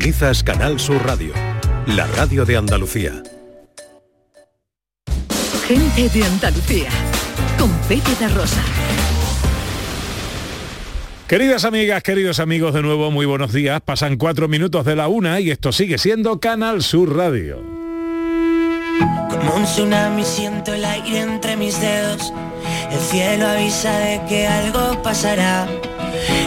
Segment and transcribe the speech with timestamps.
[0.00, 1.34] Quizás Canal Sur Radio,
[1.84, 3.22] la radio de Andalucía.
[5.66, 6.88] Gente de Andalucía,
[7.58, 8.62] con Pepe de Rosa.
[11.28, 13.82] Queridas amigas, queridos amigos, de nuevo muy buenos días.
[13.82, 17.62] Pasan cuatro minutos de la una y esto sigue siendo Canal Sur Radio.
[19.28, 22.32] Como un tsunami siento el aire entre mis dedos.
[22.90, 25.68] El cielo avisa de que algo pasará.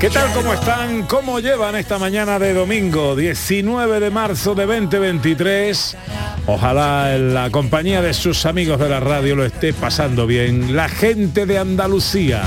[0.00, 0.32] ¿Qué tal?
[0.32, 1.02] ¿Cómo están?
[1.02, 5.94] ¿Cómo llevan esta mañana de domingo 19 de marzo de 2023?
[6.46, 10.74] Ojalá en la compañía de sus amigos de la radio lo esté pasando bien.
[10.74, 12.42] La gente de Andalucía.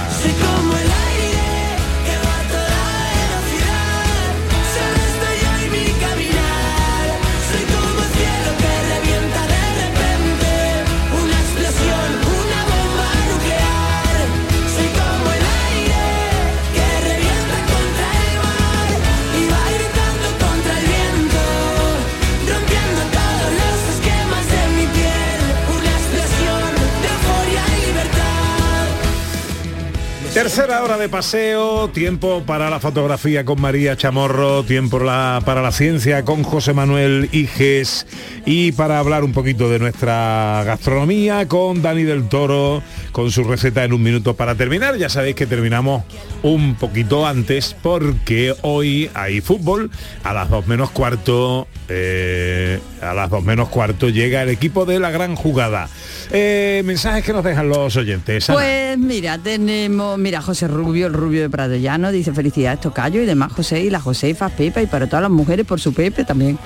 [30.44, 35.72] Tercera hora de paseo, tiempo para la fotografía con María Chamorro, tiempo la- para la
[35.72, 38.06] ciencia con José Manuel Iges
[38.46, 42.84] y para hablar un poquito de nuestra gastronomía con Dani del Toro,
[43.14, 44.98] con su receta en un minuto para terminar.
[44.98, 46.04] Ya sabéis que terminamos
[46.42, 49.90] un poquito antes porque hoy hay fútbol.
[50.24, 55.00] A las dos menos cuarto, eh, a las dos menos cuarto llega el equipo de
[55.00, 55.88] la gran jugada.
[56.32, 58.50] Eh, mensajes que nos dejan los oyentes.
[58.50, 58.58] Ana.
[58.58, 63.26] Pues mira, tenemos, mira, José Rubio, el Rubio de Prado Llano, dice felicidades Tocayo y
[63.26, 66.58] demás José y la Josefa, Pepa y para todas las mujeres por su Pepe también.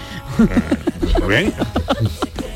[1.20, 1.54] Muy bien.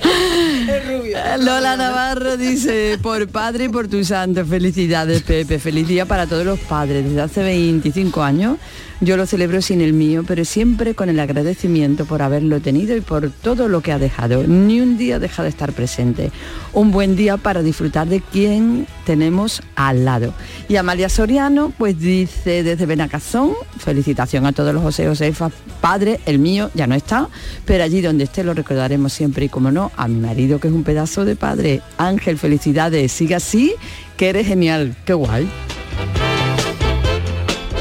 [1.40, 6.46] Lola Navarro dice, por padre y por tu santo, felicidades Pepe, feliz día para todos
[6.46, 7.04] los padres.
[7.04, 8.58] Desde hace 25 años
[9.04, 13.02] yo lo celebro sin el mío, pero siempre con el agradecimiento por haberlo tenido y
[13.02, 14.44] por todo lo que ha dejado.
[14.46, 16.32] Ni un día deja de estar presente.
[16.72, 20.36] Un buen día para disfrutar de quien tenemos al lado.
[20.70, 25.50] Y Amalia Soriano, pues dice desde Benacazón, felicitación a todos los José Josefa,
[25.82, 27.28] padre, el mío ya no está,
[27.66, 30.74] pero allí donde esté lo recordaremos siempre y como no, a mi marido que es
[30.76, 31.82] un pedazo de padre.
[31.98, 33.74] Ángel, felicidades, siga así,
[34.18, 35.50] que eres genial, qué guay.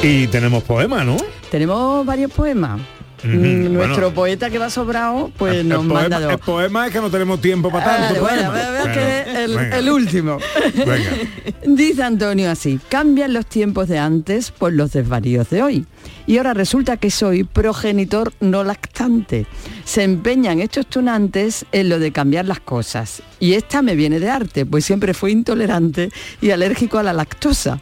[0.03, 1.17] Y tenemos poema, ¿no?
[1.51, 2.81] Tenemos varios poemas.
[3.23, 4.15] Mm, Nuestro bueno.
[4.15, 6.33] poeta que va sobrado, pues el, nos manda dos.
[6.33, 8.21] el poema es que no tenemos tiempo para Ah, tanto.
[8.23, 8.53] bueno, poema.
[8.53, 10.39] veo- veo que Bueno, el, último.
[10.75, 11.11] venga.
[11.67, 15.87] Dice Antonio así, cambian los tiempos de antes por los desvaríos de hoy.
[16.27, 19.47] Y ahora resulta que soy progenitor no lactante.
[19.85, 23.23] Se empeñan estos tunantes en lo de cambiar las cosas.
[23.41, 26.11] Y esta me viene de arte, pues siempre fui intolerante
[26.41, 27.81] y alérgico a la lactosa.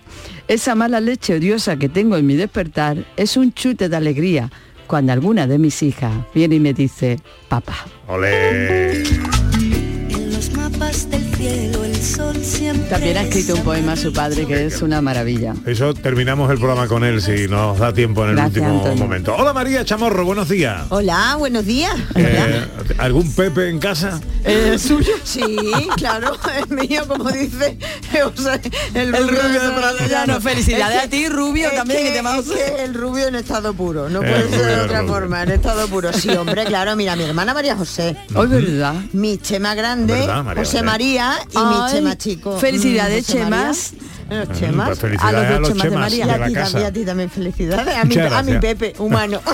[0.49, 4.51] Esa mala leche odiosa que tengo en mi despertar es un chute de alegría
[4.89, 7.87] cuando alguna de mis hijas viene y me dice, papá.
[8.09, 9.03] Olé.
[9.03, 11.88] En los mapas del cielo el sol siempre
[12.89, 15.55] También ha escrito un poema a su padre que es una maravilla.
[15.67, 19.05] Eso terminamos el programa con él si nos da tiempo en el Gracias, último Antonio.
[19.05, 19.35] momento.
[19.37, 20.83] Hola María Chamorro, buenos días.
[20.91, 21.93] Hola, buenos días.
[22.15, 22.65] Eh,
[22.99, 24.21] ¿Algún Pepe en casa?
[24.45, 25.11] Eh, suyo.
[25.25, 25.43] Sí,
[25.97, 27.77] claro, es mío, como dice
[28.25, 28.61] o sea,
[28.95, 30.41] el, El rubio de Prado Prado Llano.
[30.41, 32.45] Felicidades Es a ti, rubio, es también, que te es amamos.
[32.47, 35.13] que el rubio en estado puro, no El puede rubio ser de de otra rubio.
[35.15, 36.13] forma, en estado puro.
[36.13, 38.95] Sí, hombre, claro, mira, mi hermana María José, Hoy verdad.
[39.13, 40.85] mi Chema grande, ¿Verdad, María José José?
[40.85, 42.57] María y Ay, mi Chema chico.
[42.59, 43.73] felicidades, mm, José María.
[44.29, 44.39] Chemas.
[44.39, 44.99] Los Pues Chemas.
[44.99, 46.27] felicidades a a los los, dos Chemas de María.
[46.27, 46.73] De a, casa.
[46.73, 48.05] también, a ti también felicidades, a
[48.43, 48.61] mi, a.
[48.61, 49.41] Pepe, humano.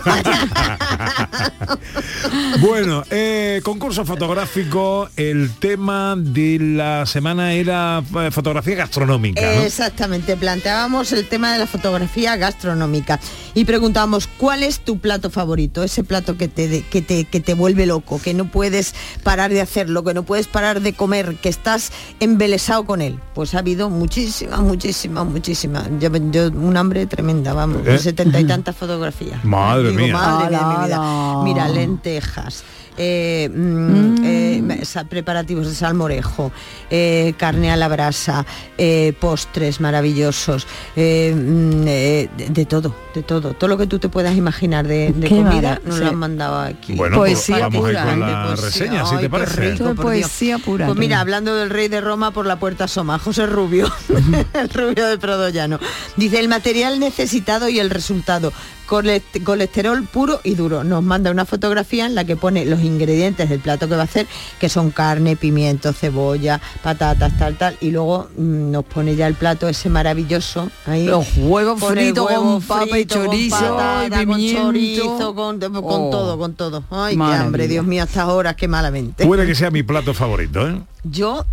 [2.60, 9.62] bueno, eh, concurso fotográfico, el tema de la semana era eh, fotografía gastronómica, ¿no?
[9.62, 13.20] Exactamente, planteábamos el tema de la fotografía gastronómica
[13.54, 17.54] y preguntábamos cuál es tu plato favorito, ese plato que te, que te, que te
[17.54, 21.48] vuelve loco, que no puedes parar de hacerlo, que no puedes parar de comer, que
[21.48, 23.18] estás embelesado con él.
[23.34, 25.89] Pues ha habido muchísimas, muchísimas, muchísimas.
[26.01, 27.99] Yo, yo un hambre tremenda, vamos, ¿Eh?
[27.99, 29.45] setenta y tantas fotografías.
[29.45, 30.13] Madre Digo, mía.
[30.13, 31.43] Madre mía, de mi vida.
[31.45, 32.65] Mira, lentejas.
[32.96, 36.52] Eh, mm, eh, sa- preparativos de salmorejo,
[36.91, 38.44] eh, carne a la brasa,
[38.78, 43.54] eh, postres maravillosos, eh, mm, eh, de, de todo, de todo.
[43.54, 46.00] Todo lo que tú te puedas imaginar de, comida, nos sí.
[46.02, 46.94] lo han mandado aquí.
[46.94, 48.04] Bueno, pues Poesía ir pura.
[48.04, 48.64] con la poesía.
[48.66, 49.60] reseña, si te parece.
[49.72, 50.62] rico, Dios.
[50.64, 50.86] pura.
[50.86, 53.91] Pues mira, hablando del rey de Roma por la puerta asoma, José Rubio,
[54.54, 55.78] el rubio de Prodollano.
[56.16, 58.52] Dice el material necesitado y el resultado.
[58.86, 60.84] cole- Colesterol puro y duro.
[60.84, 64.04] Nos manda una fotografía en la que pone los ingredientes del plato que va a
[64.04, 64.27] hacer,
[64.60, 67.77] que son carne, pimiento, cebolla, patatas, tal, tal.
[67.81, 70.71] Y luego mm, nos pone ya el plato ese maravilloso.
[70.86, 71.07] Ahí.
[71.07, 74.63] Los huevos fritos huevo con papa y con chorizo patata, y con pimiento.
[74.63, 76.10] chorizo, con, con Oh.
[76.10, 76.84] todo, con todo.
[76.91, 77.45] Ay, qué Maravilla.
[77.45, 79.25] hambre, Dios mío, a estas horas, qué malamente.
[79.27, 80.80] Puede que sea mi plato favorito, ¿eh?
[81.07, 81.45] Yo,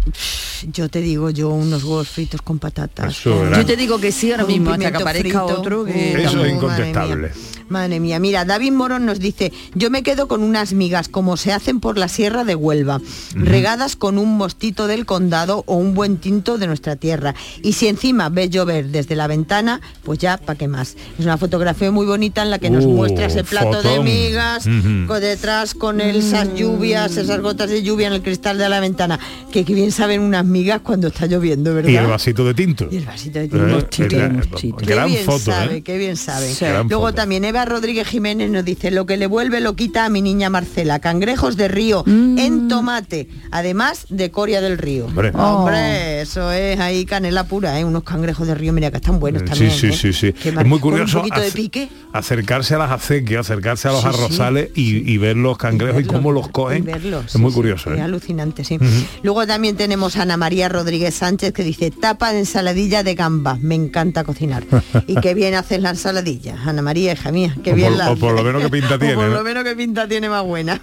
[0.72, 3.18] yo te digo, yo unos huevos fritos con patatas.
[3.18, 3.50] Eso.
[3.52, 5.60] Yo te digo que sí ahora mismo, hasta que aparezca frito.
[5.60, 6.14] otro que...
[6.14, 7.32] Eso es madre incontestable.
[7.72, 11.54] Madre mía, mira, David Morón nos dice, yo me quedo con unas migas como se
[11.54, 13.00] hacen por la sierra de Huelva,
[13.34, 17.34] regadas con un mostito del condado o un buen tinto de nuestra tierra.
[17.64, 20.96] Y si encima ves llover desde la ventana, pues ya, ¿para qué más?
[21.18, 24.66] Es una fotografía muy bonita en la que nos Uh, muestra ese plato de migas,
[25.08, 28.80] con detrás con el- esas lluvias, esas gotas de lluvia en el cristal de la
[28.82, 29.18] ventana,
[29.52, 31.90] que, que bien saben unas migas cuando está lloviendo, ¿verdad?
[31.90, 32.88] Y el vasito de tinto.
[32.92, 33.68] Y el vasito de Eh, tinto.
[33.68, 34.78] mostito, mostito.
[34.78, 35.82] Qué gran bien foto, sabe, ¿eh?
[35.84, 36.48] qué bien sabe.
[36.54, 36.66] Sí.
[36.66, 37.16] Gran Luego foto.
[37.16, 40.50] también Eva Rodríguez Jiménez nos dice, lo que le vuelve lo quita a mi niña
[40.50, 42.38] Marcela, cangrejos de río Mm.
[42.40, 45.06] en tomate, además de coria del río.
[45.06, 45.32] Hombre.
[45.36, 47.86] Hombre, eso es ahí canela pura, ¿eh?
[47.86, 49.72] unos cangrejos de río, mira que están buenos Sí, también.
[49.72, 49.94] sí, ¿eh?
[49.94, 50.34] sí, sí.
[50.34, 51.90] Qué Es muy curioso Un poquito de pique.
[52.14, 54.16] acercarse a las acequias, acercarse a los Sí, sí.
[54.18, 56.80] arrozales y, y ver los cangrejos y, cómo los cogen.
[56.84, 57.92] y verlos, es sí, muy sí, curioso.
[57.94, 58.02] es ¿eh?
[58.02, 58.78] alucinante, sí.
[59.24, 63.60] Luego también tenemos a Ana María Rodríguez Sánchez que dice tapa de ensaladilla de gambas.
[63.62, 64.64] Me encanta cocinar.
[65.08, 67.41] y qué bien haces la ensaladilla, Ana María, hija mía.
[67.64, 69.36] Qué O bien por- la o por lo menos qué pinta O tiene, por ¿no?
[69.36, 70.82] lo menos qué pinta tiene más buena.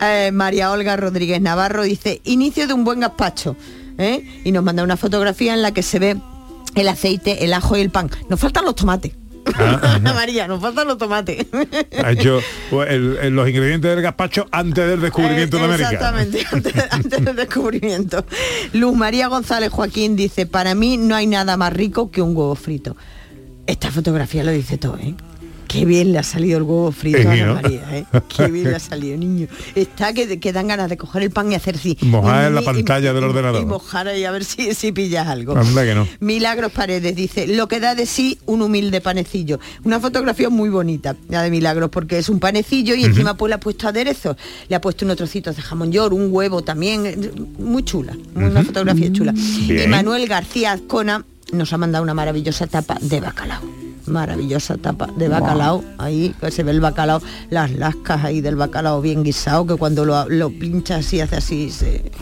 [0.00, 3.56] Eh, María Olga Rodríguez Navarro dice inicio de un buen gazpacho.
[3.98, 4.40] ¿eh?
[4.44, 6.16] Y nos manda una fotografía en la que se ve
[6.74, 8.10] el aceite, el ajo y el pan.
[8.28, 9.12] Nos faltan los tomates.
[9.54, 11.46] Ah, María, nos faltan los tomates.
[12.02, 15.90] Ha hecho pues, el- el- los ingredientes del gazpacho antes del descubrimiento Eh, de América.
[15.92, 18.24] Exactamente, antes, antes del descubrimiento.
[18.72, 22.56] Luz María González Joaquín dice, para mí no hay nada más rico que un huevo
[22.56, 22.96] frito.
[23.68, 25.14] Esta fotografía lo dice todo, ¿eh?
[25.68, 27.54] Qué bien le ha salido el huevo frito Sí, a Ana ¿no?
[27.54, 28.04] María, ¿eh?
[28.34, 29.48] Qué bien le ha salido, niño.
[29.74, 31.96] Está que, que dan ganas de coger el pan y hacer así.
[32.02, 33.62] Mojar en la y- pantalla del y- ordenador.
[33.62, 35.56] Y mojar ahí a ver si, si pillas algo.
[35.56, 36.06] Anda que no.
[36.20, 39.58] Milagros Paredes dice, lo que da de sí un humilde panecillo.
[39.84, 43.54] Una fotografía muy bonita, la de Milagros, porque es un panecillo y encima pues le
[43.56, 44.36] ha puesto aderezos.
[44.68, 47.06] Le ha puesto unos trocitos de jamón york, un huevo también.
[47.06, 47.16] eh,
[47.58, 49.32] Muy chula, una fotografía chula.
[49.66, 49.84] Bien.
[49.84, 53.62] Y Manuel García Azcona nos ha mandado una maravillosa tapa de bacalao.
[54.06, 57.20] Maravillosa tapa de bacalao, ahí que se ve el bacalao,
[57.50, 61.70] las lascas ahí del bacalao bien guisado, que cuando lo, lo pinchas y hace así,
[61.70, 62.12] se,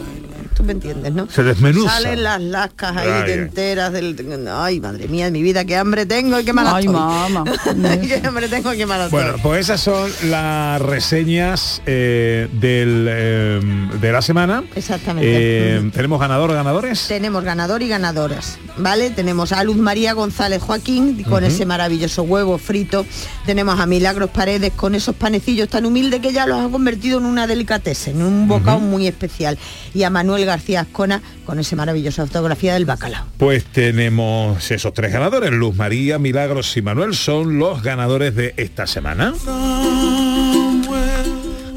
[0.64, 1.28] tú me entiendes, ¿no?
[1.30, 1.90] Se desmenuza.
[1.90, 3.38] Salen las lascas ahí Ay, de ay.
[3.40, 4.48] enteras del...
[4.50, 6.94] Ay, madre mía de mi vida, qué hambre tengo y qué mala Ay, estoy.
[6.94, 7.44] mamá.
[8.02, 9.22] qué hambre tengo y qué mala estoy.
[9.22, 13.60] Bueno, pues esas son las reseñas eh, del, eh,
[14.00, 14.64] de la semana.
[14.74, 15.28] Exactamente.
[15.30, 15.90] Eh.
[15.92, 17.06] Tenemos ganador ganadores.
[17.08, 19.10] Tenemos ganador y ganadoras, ¿vale?
[19.10, 23.04] Tenemos a Luz María González Joaquín con ese maravilloso huevo frito.
[23.46, 27.26] Tenemos a Milagros Paredes con esos panecillos tan humildes que ya los ha convertido en
[27.26, 29.58] una delicatessen, en un bocado muy especial.
[29.94, 33.26] Y a Manuel García Ascona con esa maravillosa fotografía del bacalao.
[33.38, 35.50] Pues tenemos esos tres ganadores.
[35.50, 39.34] Luz María, Milagros y Manuel son los ganadores de esta semana.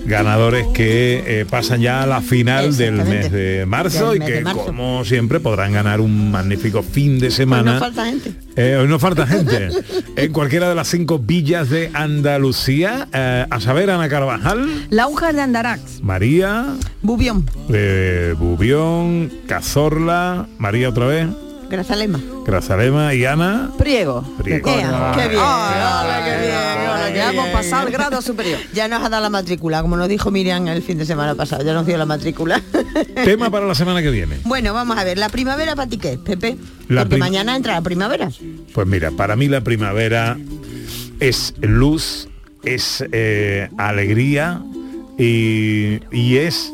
[0.07, 4.41] Ganadores que eh, pasan ya a la final del mes de marzo Del y que
[4.41, 4.65] marzo.
[4.65, 7.73] como siempre podrán ganar un magnífico fin de semana.
[7.73, 8.31] no falta gente.
[8.55, 9.69] Eh, hoy no falta gente.
[10.15, 15.33] en cualquiera de las cinco villas de Andalucía, eh, a saber, Ana Carvajal, La hoja
[15.33, 16.01] de Andarax.
[16.01, 16.65] María,
[17.01, 17.45] Bubión,
[18.39, 21.27] Bubión, Cazorla, María otra vez,
[21.69, 22.19] Grazalema.
[22.45, 23.71] Grazalema y Ana.
[23.77, 24.23] Priego.
[24.41, 24.65] Priego.
[24.65, 25.27] Qué bien, ole, qué
[26.39, 28.59] bien, ya hemos pasado el grado superior.
[28.73, 31.63] Ya nos ha dado la matrícula, como nos dijo Miriam el fin de semana pasado,
[31.63, 32.61] ya nos dio la matrícula.
[33.25, 34.37] Tema para la semana que viene.
[34.43, 36.57] bueno, vamos a ver, la primavera para ti qué es, Pepe.
[36.87, 38.29] La Porque mañana entra la primavera.
[38.73, 40.37] Pues mira, para mí la primavera
[41.19, 42.29] es luz,
[42.63, 44.61] es eh, alegría
[45.17, 46.71] y, y es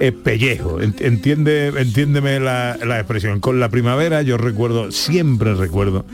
[0.00, 0.80] eh, pellejo.
[0.80, 3.40] Ent- Entiende, entiéndeme la, la expresión.
[3.40, 6.04] Con la primavera yo recuerdo, siempre recuerdo.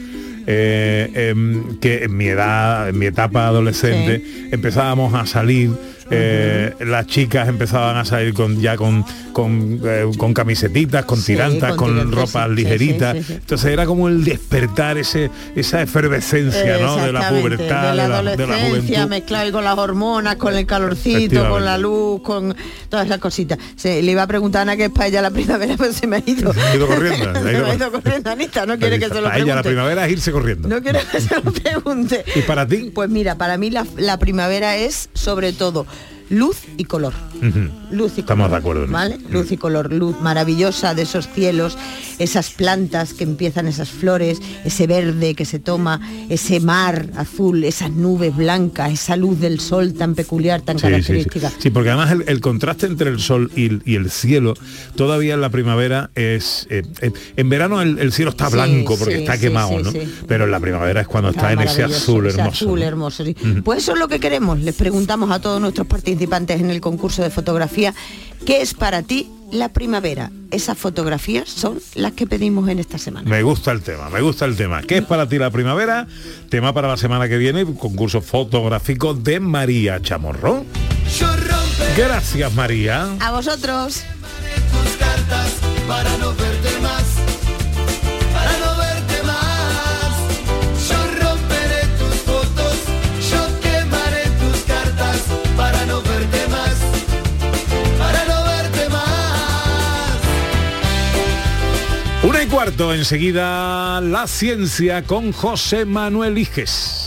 [0.51, 5.71] eh, em, que en mi edad, en mi etapa adolescente, empezábamos a salir
[6.11, 11.27] eh, las chicas empezaban a salir con ya con con, eh, con camisetitas, con Sí,
[11.35, 13.25] tirantas, con con, ropas sí, ligeritas.
[13.25, 13.35] sí.
[13.35, 16.97] Entonces era como el despertar ese esa efervescencia, ¿no?
[16.97, 19.09] De la pubertad, de la de de adolescencia juventud.
[19.11, 22.55] mezclado ahí con las hormonas, con el calorcito, con la luz, con
[22.89, 23.59] todas esas cositas.
[23.77, 26.07] Se, le iba a preguntar a Ana que es para ella la primavera, pero se
[26.09, 26.53] me ha ido.
[26.53, 28.31] Se ha ido corriendo, se me ha ido corriendo.
[28.31, 29.69] Anita, no quiere que se lo Para ella la pregunte.
[29.69, 30.69] primavera es irse corriendo.
[30.69, 32.25] No quiere que se lo pregunte.
[32.35, 32.91] ¿Y para ti?
[32.93, 35.87] Pues mira, para mí la, la primavera es sobre todo
[36.31, 37.13] luz y color.
[37.91, 39.19] Luz y Estamos color, de acuerdo en ¿vale?
[39.31, 41.79] Luz y color, luz maravillosa de esos cielos,
[42.19, 47.91] esas plantas que empiezan esas flores, ese verde que se toma, ese mar azul, esas
[47.93, 50.91] nubes blancas, esa luz del sol tan peculiar, tan Sí, sí, sí.
[50.93, 51.53] característica.
[51.59, 54.55] Sí, porque además el, el contraste entre el sol y el, y el cielo
[54.97, 56.67] todavía en la primavera es...
[56.71, 59.93] eh, eh, en verano el, el cielo está blanco porque está quemado, ¿no?
[60.27, 62.65] Pero en la primavera es cuando está en ese azul ese hermoso.
[62.67, 62.85] azul ¿no?
[62.87, 63.35] hermoso, sí.
[63.65, 64.59] Pues eso es lo que queremos.
[64.61, 65.87] Les preguntamos a todos nuestros
[66.19, 67.95] participantes en el concurso de fotografía,
[68.45, 70.33] ¿qué es para ti la primavera?
[70.51, 73.31] Esas fotografías son las que pedimos en esta semana.
[73.31, 74.83] Me gusta el tema, me gusta el tema.
[74.83, 76.09] ¿Qué es para ti la primavera?
[76.51, 80.65] Tema para la semana que viene, concurso fotográfico de María Chamorro.
[81.97, 83.09] Gracias María.
[83.21, 84.03] A vosotros.
[102.49, 106.98] Cuarto, enseguida la ciencia con José Manuel Iges.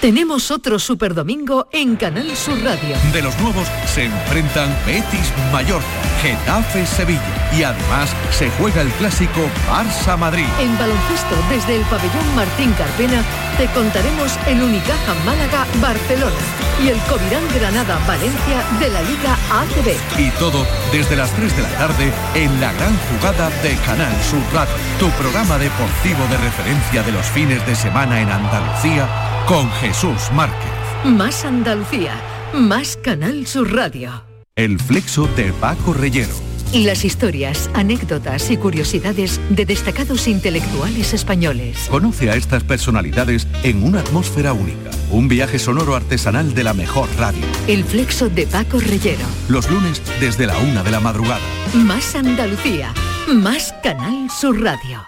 [0.00, 2.96] Tenemos otro super domingo en Canal Sur Radio.
[3.12, 5.84] De los nuevos se enfrentan Betis Mallorca,
[6.22, 10.46] Getafe Sevilla y además se juega el clásico Barça Madrid.
[10.60, 13.24] En baloncesto, desde el pabellón Martín Carpena,
[13.56, 16.36] te contaremos el Unicaja Málaga Barcelona
[16.80, 20.20] y el Covirán Granada Valencia de la Liga ACB.
[20.20, 24.42] Y todo desde las 3 de la tarde en la gran jugada de Canal Sur
[24.54, 30.30] Radio, tu programa deportivo de referencia de los fines de semana en Andalucía con Jesús
[30.34, 30.70] Márquez.
[31.04, 32.12] Más Andalucía,
[32.52, 34.22] más Canal Sur Radio.
[34.54, 36.34] El flexo de Paco Reyero.
[36.74, 41.88] Las historias, anécdotas y curiosidades de destacados intelectuales españoles.
[41.90, 44.90] Conoce a estas personalidades en una atmósfera única.
[45.10, 47.40] Un viaje sonoro artesanal de la mejor radio.
[47.68, 49.24] El flexo de Paco Reyero.
[49.48, 51.40] Los lunes desde la una de la madrugada.
[51.72, 52.92] Más Andalucía,
[53.32, 55.07] más Canal Sur Radio.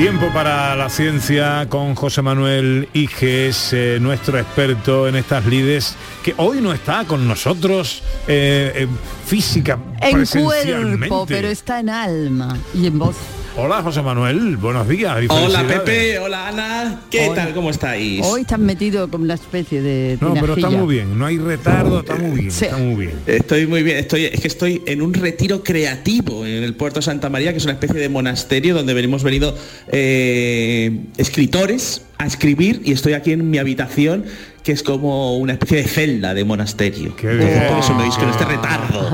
[0.00, 6.32] Tiempo para la ciencia con José Manuel Iges, eh, nuestro experto en estas lides, que
[6.38, 8.88] hoy no está con nosotros eh, eh,
[9.26, 13.14] física, En cuerpo, pero está en alma y en voz.
[13.56, 15.18] Hola José Manuel, buenos días.
[15.22, 15.66] y Hola.
[15.66, 17.52] Pepe, hola Ana, ¿qué tal?
[17.52, 18.24] ¿Cómo estáis?
[18.24, 22.00] Hoy estás metido como una especie de No, pero está muy bien, no hay retardo,
[22.00, 22.64] está muy bien, Sí.
[22.66, 23.18] está muy bien.
[23.26, 27.28] Estoy muy bien, estoy, es que estoy en un retiro creativo en el puerto Santa
[27.28, 29.54] María, que es una especie de monasterio donde hemos venido
[29.88, 34.24] eh, escritores a escribir y estoy aquí en mi habitación,
[34.62, 37.16] que es como una especie de celda de monasterio.
[37.16, 37.64] Qué bien.
[37.68, 39.10] Por eso me veis con este retardo.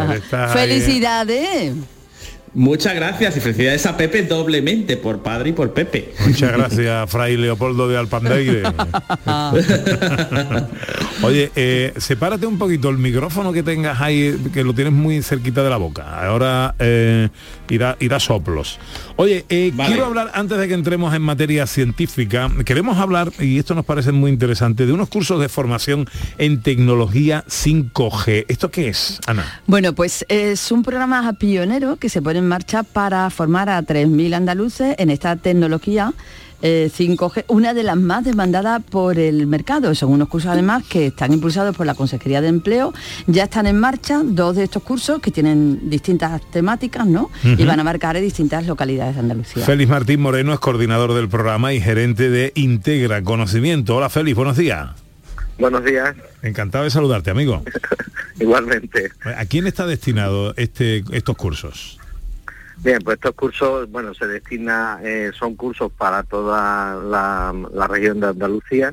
[0.53, 1.73] Felicidades.
[2.57, 6.15] Muchas gracias y felicidades a Pepe doblemente, por padre y por Pepe.
[6.27, 8.63] Muchas gracias, Fray Leopoldo de Alpandeire.
[11.23, 15.63] Oye, eh, sepárate un poquito el micrófono que tengas ahí, que lo tienes muy cerquita
[15.63, 16.27] de la boca.
[16.27, 17.29] Ahora eh,
[17.69, 18.79] irá, irá soplos.
[19.17, 19.91] Oye, eh, Vale.
[19.91, 24.13] quiero hablar, antes de que entremos en materia científica, queremos hablar, y esto nos parece
[24.13, 26.09] muy interesante, de unos cursos de formación
[26.39, 28.47] en tecnología 5G.
[28.49, 29.61] ¿Esto qué es, Ana?
[29.67, 34.35] Bueno, pues es un programa pionero que se pone en marcha para formar a 3.000
[34.35, 36.15] andaluces en esta tecnología
[36.63, 39.95] eh, 5G, una de las más demandadas por el mercado.
[39.95, 42.95] Son unos cursos además que están impulsados por la Consejería de Empleo.
[43.27, 47.31] Ya están en marcha dos de estos cursos que tienen distintas temáticas, ¿no?
[47.43, 49.65] Y van a marcar en distintas localidades de Andalucía.
[49.65, 53.97] Félix Martín Moreno es coordinador del programa y gerente de Integra Conocimiento.
[53.97, 54.89] Hola Félix, buenos días.
[55.59, 57.63] Buenos días, Encantado de saludarte, amigo.
[58.41, 59.11] igualmente.
[59.25, 61.96] ¿A quién está destinado este, estos cursos?
[62.83, 68.21] Bien, pues estos cursos, bueno, se destina, eh, son cursos para toda la, la región
[68.21, 68.93] de Andalucía.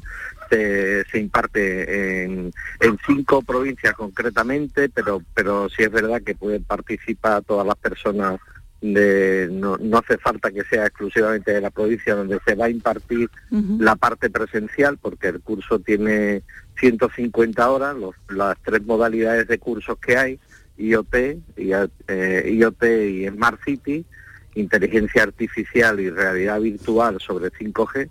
[0.49, 6.63] Se, se imparte en, en cinco provincias concretamente, pero, pero sí es verdad que pueden
[6.63, 8.39] participar todas las personas
[8.81, 12.69] de, no, no hace falta que sea exclusivamente de la provincia donde se va a
[12.69, 13.29] impartir
[13.79, 16.43] la parte presencial, porque el curso tiene
[16.79, 20.39] 150 horas, los- las tres modalidades de cursos que hay,
[20.77, 21.15] IoT,
[21.57, 24.05] eh, IoT y Smart City,
[24.55, 28.09] inteligencia artificial y realidad virtual sobre 5G,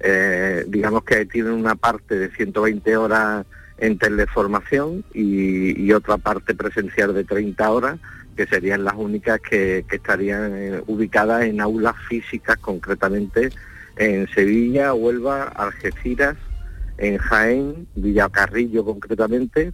[0.00, 3.46] eh, digamos que tienen una parte de 120 horas
[3.78, 7.98] en teleformación y, otra parte presencial de 30 horas,
[8.36, 13.50] que serían las únicas que, que estarían eh, ubicadas en aulas físicas, concretamente
[13.96, 16.36] en Sevilla, Huelva, Algeciras,
[16.98, 19.72] en Jaén, Villacarrillo concretamente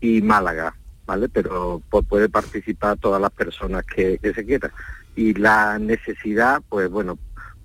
[0.00, 0.74] y Málaga,
[1.06, 1.28] ¿vale?
[1.28, 4.70] Pero pues, puede participar todas las personas que, que se quieran.
[5.16, 7.18] Y la necesidad, pues bueno,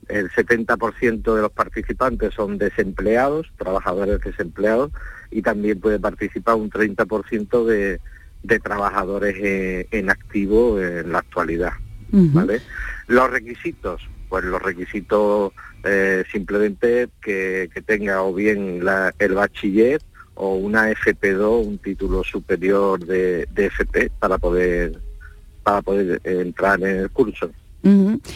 [0.07, 4.91] el 70% de los participantes son desempleados, trabajadores desempleados,
[5.31, 7.99] y también puede participar un 30% de,
[8.43, 11.73] de trabajadores eh, en activo en la actualidad.
[12.33, 12.61] ¿vale?
[13.07, 15.51] Los requisitos, pues los requisitos
[15.83, 20.01] eh, simplemente que, que tenga o bien la- el bachiller
[20.37, 24.99] o una FP2, un título superior de, de FP para poder
[25.63, 27.51] para poder entrar en el curso.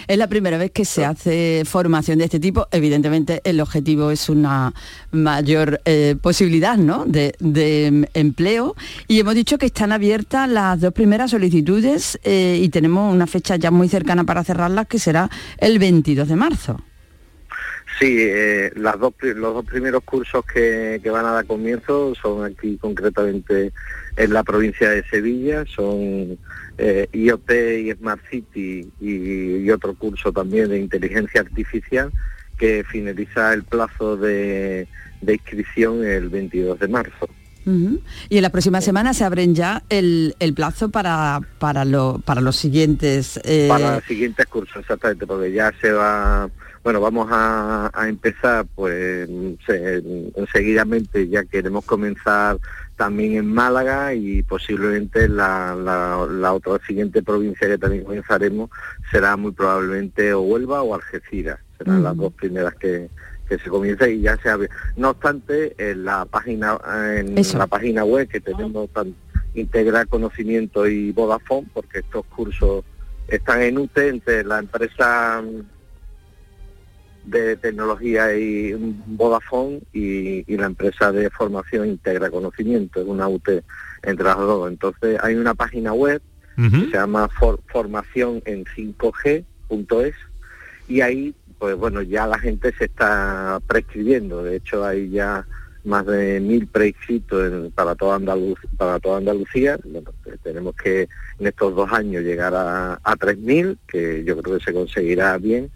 [0.07, 2.67] Es la primera vez que se hace formación de este tipo.
[2.71, 4.73] Evidentemente, el objetivo es una
[5.11, 7.05] mayor eh, posibilidad ¿no?
[7.05, 8.75] de, de, em, empleo.
[9.07, 13.57] Y hemos dicho que están abiertas las dos primeras solicitudes eh, y tenemos una fecha
[13.57, 16.77] ya muy cercana para cerrarlas, que será el 22 de marzo.
[18.01, 22.43] Sí, eh, las dos, los dos primeros cursos que, que van a dar comienzo son
[22.43, 23.71] aquí concretamente
[24.17, 26.39] en la provincia de Sevilla, son
[26.79, 32.11] eh, IoT y Smart City y, y otro curso también de inteligencia artificial
[32.57, 34.87] que finaliza el plazo de,
[35.21, 37.29] de inscripción el 22 de marzo.
[38.29, 42.41] Y en la próxima semana se abren ya el, el plazo para, para, lo- para
[42.41, 43.39] los siguientes...
[43.43, 46.49] eh, para los siguientes cursos, exactamente, porque ya se va,
[46.83, 49.27] bueno, vamos a, a empezar pues
[49.65, 50.03] se-
[50.51, 52.57] seguidamente, ya queremos comenzar
[52.95, 58.69] también en Málaga y posiblemente la, la, la otra siguiente provincia que también comenzaremos
[59.11, 63.09] será muy probablemente o Huelva o Algeciras, serán las dos primeras que
[63.47, 64.69] que se comienza y ya se abre.
[64.95, 66.79] No obstante, en la página
[67.17, 67.57] en Eso.
[67.57, 69.13] la página web que tenemos tan
[69.55, 72.85] integrar conocimiento y Vodafone, porque estos cursos
[73.27, 75.43] están en UTE entre la empresa
[77.25, 78.73] de tecnología y
[79.07, 83.63] Vodafone y, y la empresa de formación Integra Conocimiento, es una UTE
[84.03, 84.69] entre las dos.
[84.69, 86.21] Entonces hay una página web
[86.55, 90.13] que se llama for- formación en 5G.es
[90.87, 95.45] y ahí pues bueno ya la gente se está prescribiendo de hecho hay ya
[95.83, 99.77] más de mil prescritos en- para toda Andalucía para toda Andalucía.
[99.83, 101.07] Bueno, pues tenemos que
[101.39, 105.69] en estos dos años llegar a, a 3.000 que yo creo que se conseguirá bien.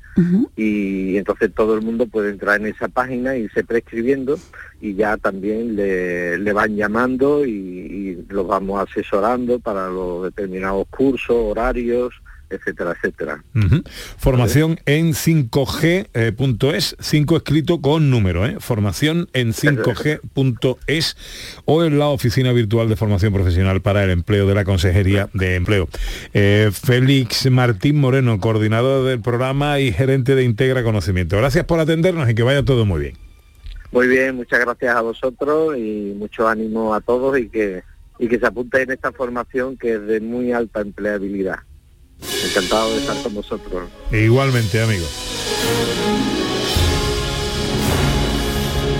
[0.55, 4.39] Y entonces todo el mundo puede entrar en esa página e irse prescribiendo
[4.79, 10.87] y ya también le, le van llamando y, y los vamos asesorando para los determinados
[10.89, 12.13] cursos, horarios,
[12.49, 13.43] etcétera, etcétera.
[14.17, 18.57] Formación en 5G.es, 5 escrito con número, ¿eh?
[18.59, 21.17] Formación en 5G.es
[21.65, 25.55] o en la Oficina Virtual de Formación Profesional para el Empleo de la Consejería de
[25.55, 25.87] Empleo.
[26.33, 31.37] Eh, Félix Martín Moreno, coordinador del programa y gerente de Integra Conocimiento.
[31.37, 33.17] Gracias por atendernos y que vaya todo muy bien.
[33.91, 37.83] Muy bien, muchas gracias a vosotros y mucho ánimo a todos y que,
[38.19, 41.59] y que se apunten en esta formación que es de muy alta empleabilidad.
[42.21, 43.89] Encantado de estar con vosotros.
[44.11, 45.05] Igualmente, amigo.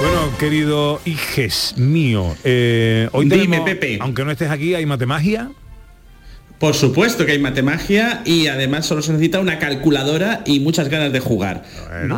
[0.00, 3.98] Bueno, querido hijes mío, eh, hoy Dime, tenemos, Pepe.
[4.00, 5.50] aunque no estés aquí, hay matemagia.
[6.58, 11.12] Por supuesto que hay matemagia y además solo se necesita una calculadora y muchas ganas
[11.12, 11.64] de jugar.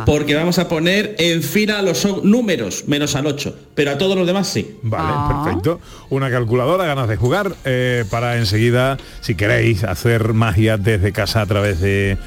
[0.05, 4.25] Porque vamos a poner en fila los números, menos al 8, pero a todos los
[4.27, 4.77] demás sí.
[4.83, 5.81] Vale, perfecto.
[6.09, 11.45] Una calculadora, ganas de jugar, eh, para enseguida, si queréis, hacer magia desde casa a
[11.45, 12.17] través de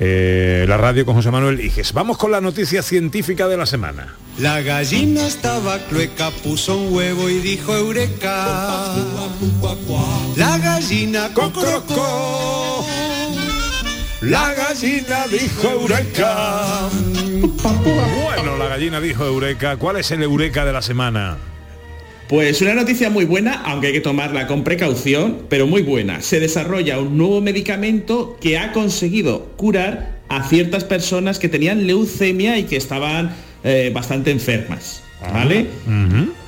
[0.00, 1.92] eh, la radio con José Manuel Iges.
[1.94, 4.16] Vamos con la noticia científica de la semana.
[4.40, 8.96] La gallina estaba clueca, puso un huevo y dijo eureka.
[10.34, 12.86] La gallina cocorocó.
[14.22, 16.88] La gallina dijo Eureka.
[18.24, 19.76] Bueno, la gallina dijo Eureka.
[19.76, 21.36] ¿Cuál es el Eureka de la semana?
[22.26, 26.22] Pues una noticia muy buena, aunque hay que tomarla con precaución, pero muy buena.
[26.22, 32.56] Se desarrolla un nuevo medicamento que ha conseguido curar a ciertas personas que tenían leucemia
[32.56, 35.02] y que estaban eh, bastante enfermas.
[35.34, 35.66] ¿Vale?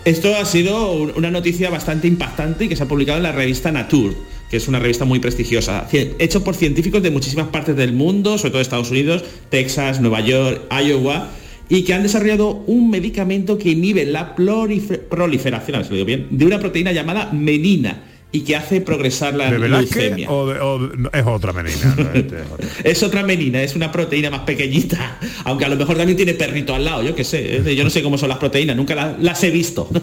[0.06, 3.32] Esto ha sido un- una noticia bastante impactante y que se ha publicado en la
[3.32, 4.14] revista Nature,
[4.50, 8.52] que es una revista muy prestigiosa, hecho por científicos de muchísimas partes del mundo, sobre
[8.52, 11.28] todo Estados Unidos, Texas, Nueva York, Iowa,
[11.68, 16.06] y que han desarrollado un medicamento que inhibe la proliferación, a ver si lo digo
[16.06, 20.30] bien, de una proteína llamada menina y que hace progresar la ¿De leucemia.
[20.30, 21.94] o, de- o de- no, es otra menina?
[21.96, 22.10] ¿no?
[22.14, 22.68] Este es otra.
[22.84, 26.74] Es otra menina, es una proteína más pequeñita, aunque a lo mejor también tiene perrito
[26.74, 29.16] al lado, yo qué sé, de- yo no sé cómo son las proteínas, nunca la-
[29.20, 29.88] las he visto.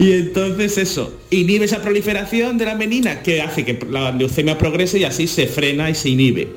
[0.00, 5.00] Y entonces eso, inhibe esa proliferación de la menina que hace que la leucemia progrese
[5.00, 6.50] y así se frena y se inhibe.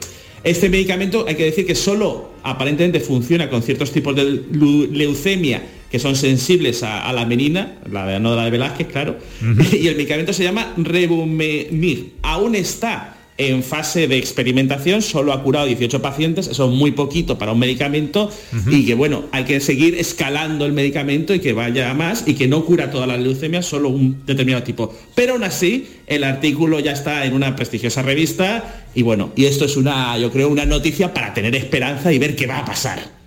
[0.44, 4.44] Este medicamento hay que decir que solo aparentemente funciona con ciertos tipos de
[4.92, 9.18] leucemia que son sensibles a, a la menina, la de, no la de Velázquez, claro,
[9.72, 12.14] y el medicamento se llama Revumemig.
[12.22, 17.38] Aún está en fase de experimentación, solo ha curado 18 pacientes, eso es muy poquito
[17.40, 18.30] para un medicamento
[18.68, 22.36] y que bueno, hay que seguir escalando el medicamento y que vaya a más y
[22.36, 24.96] que no cura todas las leucemias, solo un determinado tipo.
[25.16, 29.66] Pero aún así, el artículo ya está en una prestigiosa revista y bueno, y esto
[29.66, 33.21] es una, yo creo, una noticia para tener esperanza y ver qué va a pasar.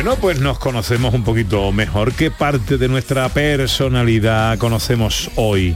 [0.00, 2.12] Bueno, pues nos conocemos un poquito mejor.
[2.12, 5.74] ¿Qué parte de nuestra personalidad conocemos hoy?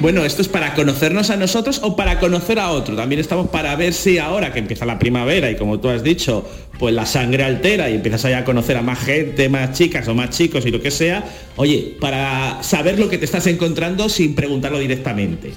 [0.00, 2.96] Bueno, esto es para conocernos a nosotros o para conocer a otro.
[2.96, 6.48] También estamos para ver si ahora que empieza la primavera y como tú has dicho,
[6.78, 10.30] pues la sangre altera y empiezas a conocer a más gente, más chicas o más
[10.30, 11.22] chicos y lo que sea,
[11.56, 15.52] oye, para saber lo que te estás encontrando sin preguntarlo directamente.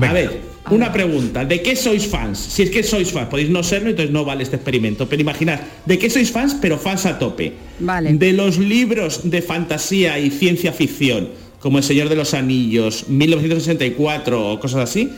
[0.00, 2.38] A ver, una pregunta, ¿de qué sois fans?
[2.38, 5.60] Si es que sois fans, podéis no serlo, entonces no vale este experimento, pero imaginad,
[5.86, 7.54] ¿de qué sois fans, pero fans a tope?
[7.80, 8.12] Vale.
[8.12, 14.52] De los libros de fantasía y ciencia ficción, como El Señor de los Anillos, 1964
[14.52, 15.10] o cosas así,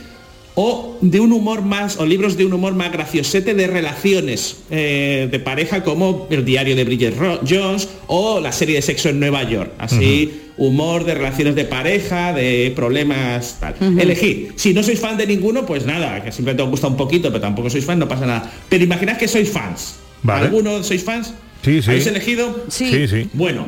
[0.55, 5.27] o de un humor más, o libros de un humor más graciosete de relaciones eh,
[5.31, 7.15] de pareja como El diario de Bridget
[7.47, 9.71] Jones o la serie de sexo en Nueva York.
[9.79, 13.75] Así, humor de relaciones de pareja, de problemas, tal.
[13.99, 14.51] Elegid.
[14.55, 17.41] Si no sois fan de ninguno, pues nada, que simplemente os gusta un poquito, pero
[17.41, 18.51] tampoco sois fan, no pasa nada.
[18.69, 19.95] Pero imaginad que sois fans.
[20.21, 20.45] Vale.
[20.45, 21.33] ¿Alguno sois fans?
[21.63, 21.89] Sí, sí.
[21.89, 22.65] ¿Habéis elegido?
[22.69, 22.91] Sí.
[22.91, 23.29] Sí, sí.
[23.33, 23.65] Bueno,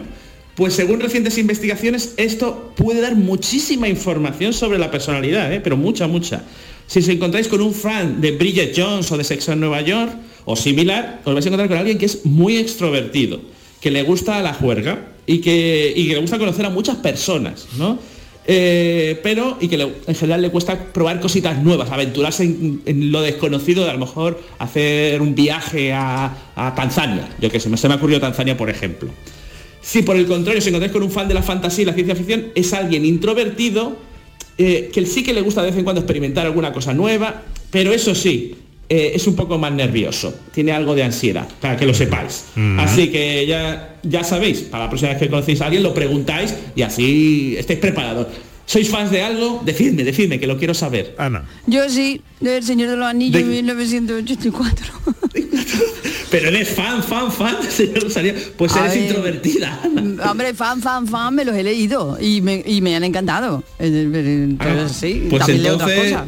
[0.55, 5.59] pues según recientes investigaciones, esto puede dar muchísima información sobre la personalidad, ¿eh?
[5.61, 6.43] pero mucha, mucha.
[6.87, 10.13] Si os encontráis con un fan de Bridget Jones o de Sexo en Nueva York
[10.45, 13.41] o similar, os vais a encontrar con alguien que es muy extrovertido,
[13.81, 17.67] que le gusta la juerga y que, y que le gusta conocer a muchas personas,
[17.77, 17.97] ¿no?
[18.47, 23.83] Eh, pero y que en general le cuesta probar cositas nuevas, aventurarse en, lo desconocido,
[23.83, 26.31] de a lo mejor hacer un viaje a,
[26.75, 29.09] Tanzania, yo que sé, se me ha ocurrido Tanzania por ejemplo.
[29.81, 32.15] Si por el contrario os encontráis con un fan de la fantasía y la ciencia
[32.15, 33.97] ficción, es alguien introvertido,
[34.57, 37.91] eh, que sí que le gusta de vez en cuando experimentar alguna cosa nueva, pero
[37.93, 38.55] eso sí,
[38.87, 42.45] eh, es un poco más nervioso, tiene algo de ansiedad, para que lo sepáis.
[42.77, 46.53] Así que ya, ya sabéis, para la próxima vez que conocéis a alguien lo preguntáis
[46.75, 48.27] y así estáis preparados.
[48.65, 49.61] ¿Sois fans de algo?
[49.63, 51.15] Decidme, decidme, que lo quiero saber.
[51.17, 51.45] Ana.
[51.67, 54.85] Yo sí, del Señor de los Anillos De- 1984.
[56.31, 58.33] Pero eres fan, fan, fan, señor Rosario.
[58.57, 59.03] Pues A eres ver.
[59.05, 59.79] introvertida.
[59.83, 60.31] Ana.
[60.31, 63.63] Hombre, fan, fan, fan, me los he leído y me, y me han encantado.
[63.79, 66.23] Eh, eh, pero Ah, sí, pues también leo otras cosas.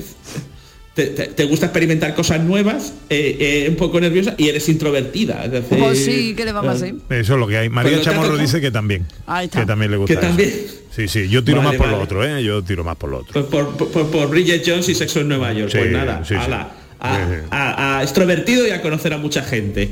[0.97, 5.45] Te, te- te gusta experimentar cosas nuevas, eh, eh, un poco nerviosa y eres introvertida.
[5.45, 7.19] es decir, Pues sí, ¿qué le vamos a eh, hacer?
[7.21, 7.69] Eso es lo que hay.
[7.69, 9.05] María Pues Chamorro dice que también.
[9.27, 9.59] Ahí está.
[9.59, 10.15] Que también le gusta.
[10.15, 10.27] Que eso.
[10.27, 10.53] también.
[10.95, 11.29] Sí, sí.
[11.29, 12.43] Yo tiro Vale, más por lo otro, ¿eh?
[12.43, 13.31] Yo tiro más por lo otro.
[13.33, 15.69] Pues por, por- por Bridget Jones y Sexo en Nueva York.
[15.71, 16.39] Sí, pues nada, sí, sí.
[16.43, 17.47] ala, a, Sí, sí.
[17.51, 19.89] a- a extrovertido y a conocer a mucha gente.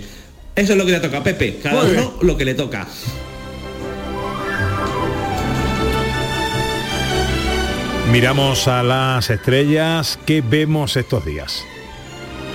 [0.55, 1.57] Eso es lo que le toca a Pepe.
[1.61, 2.87] Cada Muy uno lo que le toca.
[8.15, 10.17] Miramos a las estrellas.
[10.25, 11.65] ¿Qué vemos estos días?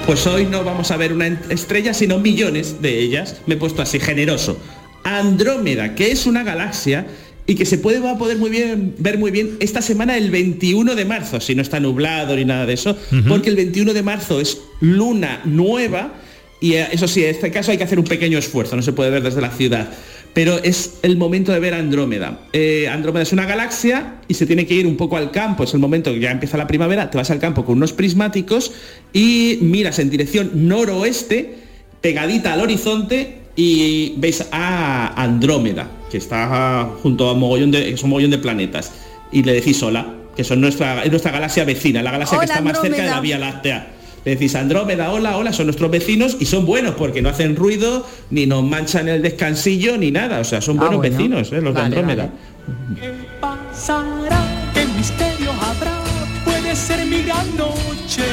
[0.06, 3.42] Pues hoy no vamos a ver una estrella, sino millones de ellas.
[3.44, 4.58] Me he puesto así generoso.
[5.04, 7.08] Andrómeda, que es una galaxia
[7.46, 10.30] y que se puede va a poder muy bien ver muy bien esta semana el
[10.30, 12.96] 21 de marzo, si no está nublado ni nada de eso,
[13.28, 16.14] porque el 21 de marzo es luna nueva
[16.60, 18.92] y eh, eso sí, en este caso hay que hacer un pequeño esfuerzo, no se
[18.92, 19.90] puede ver desde la ciudad.
[20.34, 22.40] Pero es el momento de ver Andrómeda.
[22.52, 25.74] Eh, Andrómeda es una galaxia y se tiene que ir un poco al campo, es
[25.74, 28.72] el momento que ya empieza la primavera, te vas al campo con unos prismáticos
[29.12, 31.56] y miras en dirección noroeste,
[32.00, 38.02] pegadita al horizonte y veis a Andrómeda, que está junto a un mogollón de, es
[38.02, 38.92] un mogollón de planetas.
[39.32, 42.60] Y le decís hola, que son nuestra, es nuestra galaxia vecina, la galaxia que está
[42.60, 43.20] más cerca de la.
[43.20, 43.94] Vía Láctea.
[44.24, 48.06] Le decís Andrómeda, hola, hola, son nuestros vecinos y son buenos porque no hacen ruido,
[48.30, 50.40] ni nos manchan el descansillo, ni nada.
[50.40, 51.16] O sea, son Ah, buenos bueno.
[51.16, 51.60] vecinos, ¿eh?
[51.62, 52.30] los Vale, de Andrómeda.
[53.00, 54.70] ¿Qué pasará?
[54.74, 55.98] ¿Qué misterio habrá?
[56.44, 58.24] Puede ser mi gran noche.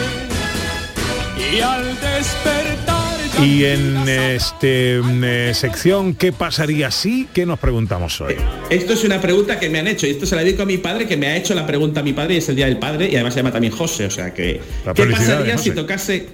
[1.56, 2.97] Y al despertar
[3.44, 7.28] Y en este mm, eh, sección ¿Qué pasaría si?
[7.34, 8.36] ¿Qué nos preguntamos hoy?
[8.70, 10.78] Esto es una pregunta que me han hecho y esto se la dedico a mi
[10.78, 12.80] padre que me ha hecho la pregunta a mi padre y es el día del
[12.80, 16.28] padre y además se llama también José, o sea que La ¿qué pasaría si tocase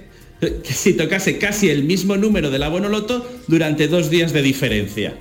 [0.62, 5.14] si tocase casi el mismo número de la Bonoloto durante dos días de diferencia?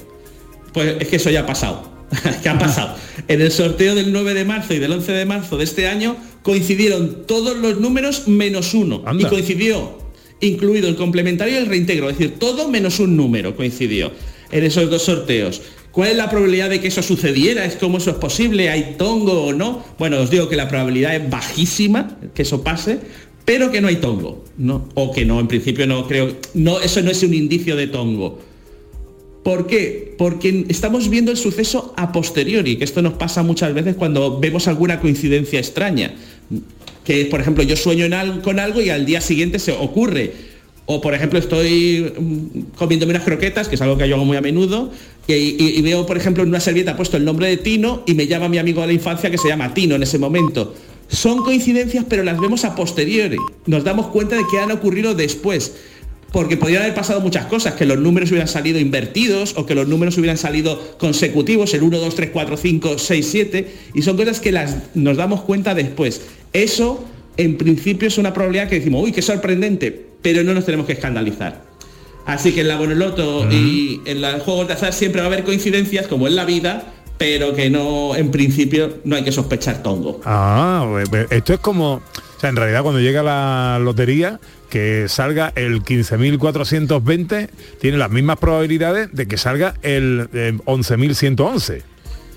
[0.73, 1.91] Pues es que eso ya ha pasado.
[2.43, 2.95] ¿Qué ha pasado?
[3.27, 6.15] En el sorteo del 9 de marzo y del 11 de marzo de este año
[6.41, 9.03] coincidieron todos los números menos uno.
[9.05, 9.27] Anda.
[9.27, 10.02] Y coincidió,
[10.47, 12.09] incluido el complementario y el reintegro.
[12.09, 14.11] Es decir, todo menos un número coincidió
[14.51, 15.61] en esos dos sorteos.
[15.91, 17.65] ¿Cuál es la probabilidad de que eso sucediera?
[17.65, 18.69] ¿Es cómo eso es posible?
[18.69, 19.83] ¿Hay tongo o no?
[19.99, 22.99] Bueno, os digo que la probabilidad es bajísima que eso pase,
[23.45, 24.43] pero que no hay tongo.
[24.57, 24.89] ¿no?
[24.95, 26.35] O que no, en principio no creo.
[26.53, 28.39] No, eso no es un indicio de tongo.
[29.43, 30.15] ¿Por qué?
[30.17, 34.67] Porque estamos viendo el suceso a posteriori, que esto nos pasa muchas veces cuando vemos
[34.67, 36.15] alguna coincidencia extraña.
[37.05, 38.05] Que, por ejemplo, yo sueño
[38.41, 40.53] con algo y al día siguiente se ocurre.
[40.85, 44.35] O, por ejemplo, estoy mm, comiéndome unas croquetas, que es algo que yo hago muy
[44.37, 44.91] a menudo,
[45.27, 48.27] y, y- veo, por ejemplo, en una servilleta puesto el nombre de Tino y me
[48.27, 50.75] llama mi amigo de la infancia que se llama Tino en ese momento.
[51.07, 53.37] Son coincidencias, pero las vemos a posteriori.
[53.65, 55.73] Nos damos cuenta de que han ocurrido después
[56.33, 59.87] porque podrían haber pasado muchas cosas, que los números hubieran salido invertidos o que los
[59.87, 64.39] números hubieran salido consecutivos, el 1, 2, 3, 4, 5, 6, 7, y son cosas
[64.39, 66.23] que las, nos damos cuenta después.
[66.51, 67.05] Eso,
[67.37, 70.93] en principio, es una probabilidad que decimos, uy, qué sorprendente, pero no nos tenemos que
[70.93, 71.65] escandalizar.
[72.25, 75.43] Así que en la Bonoloto y en los juegos de azar siempre va a haber
[75.43, 80.19] coincidencias, como en la vida, pero que no, en principio, no hay que sospechar tongo.
[80.25, 82.01] Ah, pues, pues, esto es como,
[82.43, 89.09] sea, en realidad cuando llega la lotería, que salga el 15.420, tiene las mismas probabilidades
[89.13, 91.81] de que salga el eh, 11.111.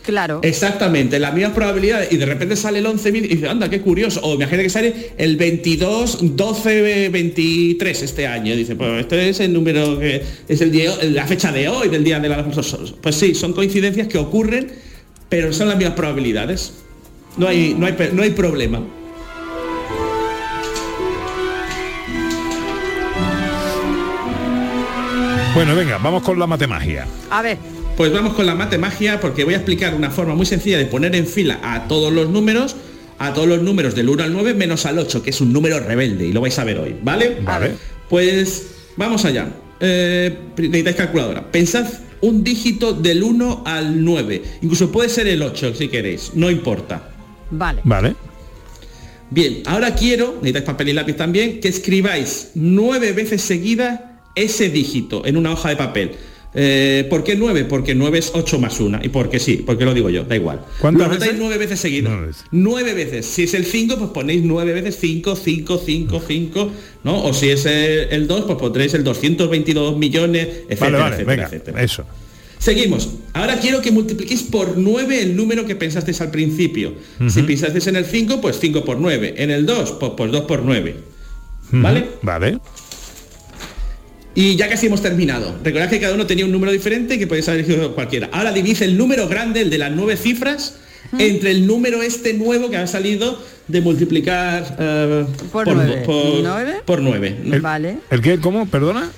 [0.05, 0.39] Claro.
[0.45, 4.21] Exactamente, las mismas probabilidades y de repente sale el 11.000 y dice, anda, qué curioso.
[4.23, 8.55] O imagínate que sale el 22, 12, 23 este año.
[8.55, 12.05] Dice, pues este es el número que es el día, la fecha de hoy, del
[12.05, 12.45] día de la...
[12.45, 14.71] Pues sí, son coincidencias que ocurren,
[15.29, 16.75] pero son las mismas probabilidades.
[17.37, 18.87] No hay, no hay, no hay problema.
[25.57, 27.07] Bueno, venga, vamos con la matemagia.
[27.31, 27.57] A ver,
[27.97, 31.17] Pues vamos con la matemagia porque voy a explicar una forma muy sencilla de poner
[31.17, 32.77] en fila a todos los números,
[33.19, 35.81] a todos los números del 1 al 9 menos al 8, que es un número
[35.81, 37.39] rebelde y lo vais a ver hoy, ¿vale?
[37.43, 37.71] Vale.
[38.11, 38.67] Pues
[38.99, 39.49] vamos allá.
[39.81, 41.51] Eh, necesitáis calculadora.
[41.51, 41.87] Pensad
[42.21, 44.43] un dígito del 1 al 9.
[44.61, 47.13] Incluso puede ser el 8 si queréis, no importa.
[47.51, 47.81] vale.
[47.83, 48.15] Vale.
[49.31, 55.27] Bien, ahora quiero, necesitáis papel y lápiz también, que escribáis nueve veces seguida ese dígito
[55.27, 56.13] en una hoja de papel.
[56.59, 57.65] Eh, ¿Por qué nueve?
[57.65, 59.05] Porque nueve es 8 más una.
[59.05, 60.65] Y porque sí, porque lo digo yo, da igual.
[60.79, 61.39] ¿Cuántas Lo anotáis veces?
[61.41, 62.09] nueve veces seguido.
[62.11, 62.45] Nueve veces.
[62.51, 63.27] Nueve veces.
[63.27, 66.71] Si es el 5, pues ponéis nueve veces 5, 5, 5, 5,
[67.05, 67.25] ¿no?
[67.25, 71.25] O si es el- el 2, pues pondréis el 222 millones, etcétera, Vale, vale, etcétera,
[71.37, 71.83] venga, etcétera.
[71.83, 72.05] eso.
[72.59, 73.11] Seguimos.
[73.35, 76.95] Ahora quiero que multipliquéis por 9 el número que pensasteis al principio.
[77.29, 79.35] Si pensasteis en el 5, pues 5 por 9.
[79.37, 80.97] En el 2, pues, pues 2 por 9.
[81.71, 82.01] ¿Vale?
[82.01, 82.59] Ujú, Vale.
[84.37, 85.59] Y ya casi hemos terminado.
[85.65, 88.29] Recordad que cada uno tenía un número diferente que podéis haber elegido cualquiera.
[88.33, 90.77] Ahora divide el número grande, el de las nueve cifras,
[91.19, 96.03] entre el número este nuevo que ha salido de multiplicar eh, Por nueve.
[96.05, 96.75] por- ¿Nueve?
[96.85, 97.35] por nueve.
[97.51, 97.97] El- Vale.
[98.11, 98.39] ¿El qué?
[98.39, 98.67] ¿Cómo?
[98.67, 99.11] ¿Perdona?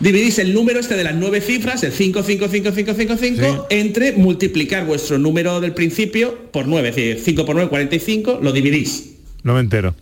[0.00, 3.66] Dividís el número este de las nueve cifras, el 5, 5, 5, 5, 5, 5,
[3.70, 8.50] entre multiplicar vuestro número del principio por 9, es decir, 5 por 9, 45, lo
[8.52, 9.10] dividís.
[9.44, 9.94] No me entero.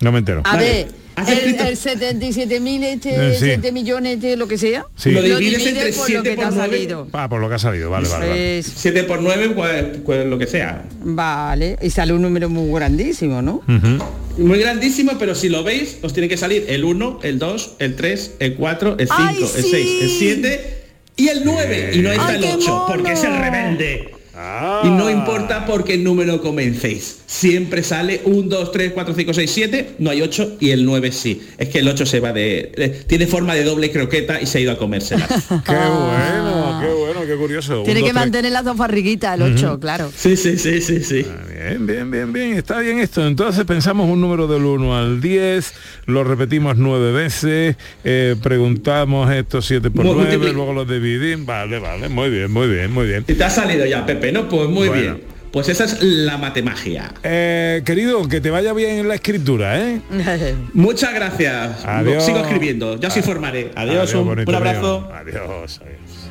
[0.00, 0.40] No me entero.
[0.46, 0.64] A Vale.
[0.64, 3.44] ver, Has el, el 77.000, este, Eh, sí.
[3.46, 5.10] 7 millones, este, lo que sea, Sí.
[5.10, 6.76] Lo lo divides divides entre por lo siete que te por ha nueve.
[6.76, 7.08] salido.
[7.12, 7.90] Ah, por lo que ha salido.
[7.90, 8.58] Vale, vale, vale.
[8.58, 10.84] Es- 7 por 9, pues, pues lo que sea.
[11.02, 13.62] vale, y sale un número muy grandísimo, ¿no?
[13.68, 14.04] Ujú.
[14.46, 17.96] Muy grandísimo, pero si lo veis, os tiene que salir el 1, el 2, el
[17.96, 19.68] 3, el 4, el 5, ¡Ay, el sí!
[19.70, 20.74] 6, el 7
[21.16, 21.90] y el 9.
[21.94, 24.14] Y no está ¡Ay, el qué 8, porque es el rebelde.
[24.42, 24.80] Ah.
[24.84, 27.18] Y no importa por qué número comencéis.
[27.26, 31.12] Siempre sale 1, 2, 3, 4, 5, 6, 7, no hay 8 y el 9
[31.12, 31.42] sí.
[31.58, 32.72] Es que el 8 se va de...
[32.74, 35.26] de- tiene forma de doble croqueta y se ha ido a comérsela.
[35.66, 37.82] Qué bueno, qué bueno, qué curioso.
[37.84, 40.10] Tiene Un, que dos, mantener las dos barriguitas, el 8, claro.
[40.14, 41.26] Sí, sí, sí, sí, sí.
[41.52, 43.26] Bien, bien, bien, bien, está bien esto.
[43.26, 45.74] Entonces pensamos un número del 1 al 10,
[46.06, 51.46] lo repetimos nueve veces, eh, preguntamos esto 7 por Mu- 9, multipli- luego lo dividimos.
[51.46, 53.24] Vale, vale, muy bien, muy bien, muy bien.
[53.28, 54.48] Y te ha salido ya, Pepe, ¿no?
[54.48, 55.02] Pues muy Bueno.
[55.02, 55.40] bien.
[55.52, 57.12] Pues esa es la matemagia.
[57.24, 60.00] Eh, querido, que te vaya bien en la escritura, ¿eh?
[60.74, 61.84] Muchas gracias.
[61.84, 62.24] Adiós.
[62.24, 63.72] Sigo escribiendo, ya os informaré.
[63.74, 65.00] Adiós, un, un abrazo.
[65.00, 65.12] mío.
[65.12, 66.30] Adiós, adiós.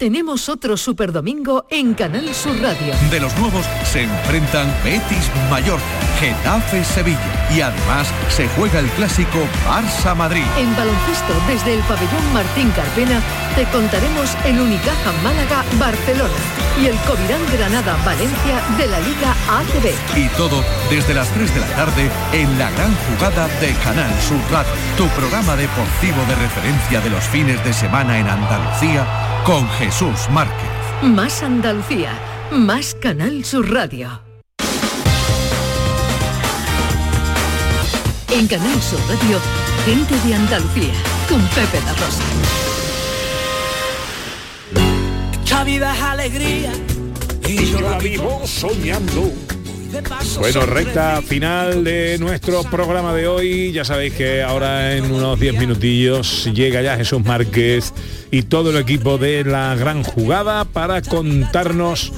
[0.00, 2.94] Tenemos otro super domingo en Canal Sur Radio.
[3.10, 5.84] De los nuevos se enfrentan Betis Mallorca,
[6.18, 10.44] Getafe Sevilla y además se juega el clásico Barça Madrid.
[10.56, 13.20] En baloncesto, desde el pabellón Martín Carpena,
[13.54, 16.40] te contaremos el Unicaja Málaga Barcelona
[16.82, 20.16] y el Covirán Granada Valencia de la Liga ACB.
[20.16, 24.40] Y todo desde las 3 de la tarde en la gran jugada de Canal Sur
[24.50, 30.28] Radio, tu programa deportivo de referencia de los fines de semana en Andalucía con Jesús
[30.30, 30.68] Márquez.
[31.02, 32.12] Más Andalucía,
[32.50, 34.20] más Canal Sur Radio.
[38.30, 39.38] En Canal Sur Radio,
[39.84, 40.94] gente de Andalucía
[41.28, 42.22] con Pepe da Rosa.
[45.44, 46.72] Esta vida es alegría
[47.46, 49.32] y yo la vivo soñando.
[50.38, 53.72] Bueno, recta final de nuestro programa de hoy.
[53.72, 57.92] Ya sabéis que ahora en unos 10 minutillos llega ya Jesús Márquez
[58.30, 62.12] y todo el equipo de la gran jugada para contarnos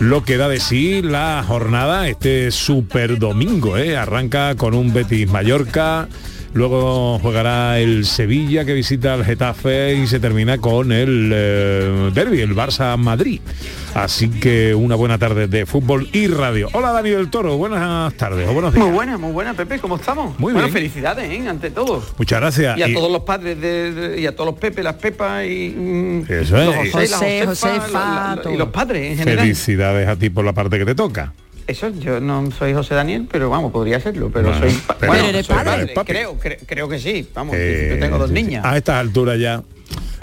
[0.00, 3.78] lo que da de sí la jornada este super domingo.
[3.78, 3.96] ¿eh?
[3.96, 6.08] Arranca con un Betis Mallorca.
[6.54, 12.40] Luego jugará el Sevilla que visita al Getafe y se termina con el eh, derby,
[12.40, 13.40] el Barça Madrid.
[13.94, 16.68] Así que una buena tarde de fútbol y radio.
[16.72, 18.86] Hola Dani del Toro, buenas tardes o buenos días.
[18.86, 20.38] Muy buena, muy buena, Pepe, ¿cómo estamos?
[20.38, 20.72] Muy bueno, bien.
[20.72, 21.46] felicidades, ¿eh?
[21.46, 22.02] ante todo.
[22.16, 22.78] Muchas gracias.
[22.78, 25.44] Y a Y- todos los padres de, de- y a todos los Pepe, las Pepas
[25.44, 26.66] y mm, Eso es.
[26.66, 27.06] los José, José,
[27.46, 28.52] Josefa, Josefa, la- la- todo.
[28.54, 29.40] y los padres en general.
[29.44, 31.34] Felicidades a ti por la parte que te toca.
[31.66, 35.12] Eso, yo no soy José Daniel, pero vamos, podría serlo, pero Bueno, soy pa- pero
[35.12, 35.94] bueno, eres soy padre.
[36.06, 37.28] Creo, cre- creo que sí.
[37.34, 38.42] Vamos, Eh, yo tengo dos sí, sí.
[38.42, 38.64] niñas.
[38.64, 39.62] A estas alturas ya.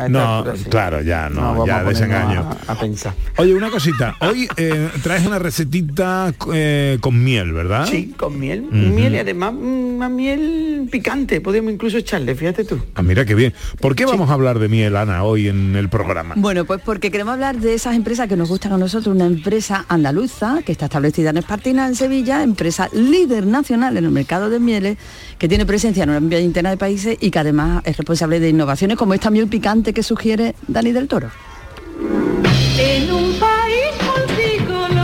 [0.07, 0.63] No, altura, sí.
[0.69, 2.49] claro, ya no, ya desengaño.
[2.67, 3.13] A, a pensar.
[3.38, 4.15] Oye, una cosita.
[4.21, 7.85] Hoy eh, traes una recetita eh, con miel, ¿verdad?
[7.85, 8.63] Sí, con miel.
[8.71, 11.41] Miel y además mm, una miel picante.
[11.41, 12.79] Podemos incluso echarle, fíjate tú.
[12.95, 13.53] Ah, mira qué bien.
[13.79, 16.35] ¿Por qué vamos a hablar de miel, Ana, hoy en el programa?
[16.38, 19.85] Bueno, pues porque queremos hablar de esas empresas que nos gustan a nosotros, una empresa
[19.88, 24.59] andaluza que está establecida en Espartina, en Sevilla, empresa líder nacional en el mercado de
[24.59, 24.97] mieles,
[25.38, 28.97] que tiene presencia en una veintena de países y que además es responsable de innovaciones
[28.97, 31.30] como esta miel picante que sugiere Dani del Toro.
[32.78, 34.97] En un país multicolor.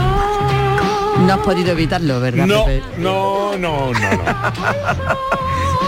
[1.20, 2.46] No has podido evitarlo, ¿verdad?
[2.46, 2.82] No, Pepe?
[2.98, 4.24] no, no, no, no.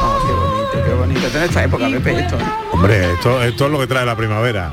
[0.01, 1.27] Oh, qué bonito, qué bonito.
[1.27, 2.37] Esto en esta época, Pepe, esto.
[2.37, 2.43] ¿eh?
[2.73, 4.73] Hombre, esto, esto es lo que trae la primavera.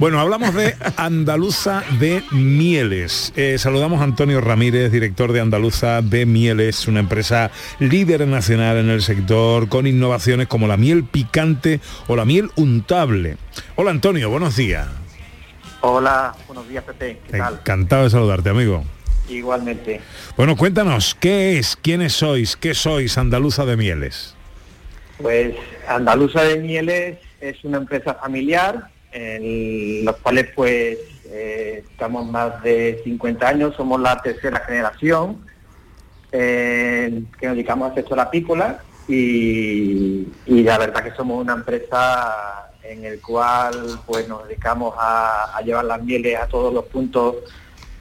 [0.00, 3.34] Bueno, hablamos de Andaluza de Mieles.
[3.36, 8.88] Eh, saludamos a Antonio Ramírez, director de Andaluza de Mieles, una empresa líder nacional en
[8.88, 13.36] el sector con innovaciones como la miel picante o la miel untable.
[13.76, 14.88] Hola Antonio, buenos días.
[15.82, 17.56] Hola, buenos días Pepe, ¿qué tal?
[17.56, 18.82] Encantado de saludarte, amigo.
[19.28, 20.00] Igualmente.
[20.34, 21.76] Bueno, cuéntanos, ¿qué es?
[21.76, 22.56] ¿Quiénes sois?
[22.56, 24.34] ¿Qué sois Andaluza de Mieles?
[25.20, 25.54] Pues
[25.86, 33.00] Andaluza de Mieles es una empresa familiar en los cuales pues eh, estamos más de
[33.04, 35.44] 50 años, somos la tercera generación
[36.32, 42.70] eh, que nos dedicamos al sector apícola y, y la verdad que somos una empresa
[42.82, 47.36] en el cual pues nos dedicamos a, llevar las mieles a todos los puntos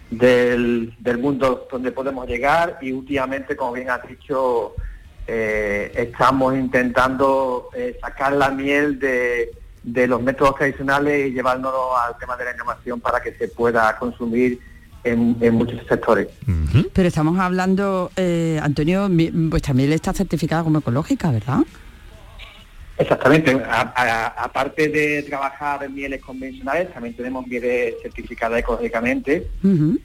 [0.10, 4.76] del, del mundo donde podemos llegar y últimamente, como bien has dicho,
[5.28, 7.70] eh, estamos intentando
[8.02, 9.52] sacar la miel de,
[9.94, 13.98] de los métodos tradicionales y llevárnoslo al tema de la innovación para que se pueda
[13.98, 14.60] consumir
[15.04, 16.28] en, en muchos sectores.
[16.94, 21.60] Pero estamos hablando, eh, Antonio, mi- vuestra miel está certificada como ecológica, ¿verdad?
[22.98, 23.58] Exactamente.
[23.64, 29.48] Aparte de trabajar en mieles convencionales, también tenemos mieles certificadas ecológicamente.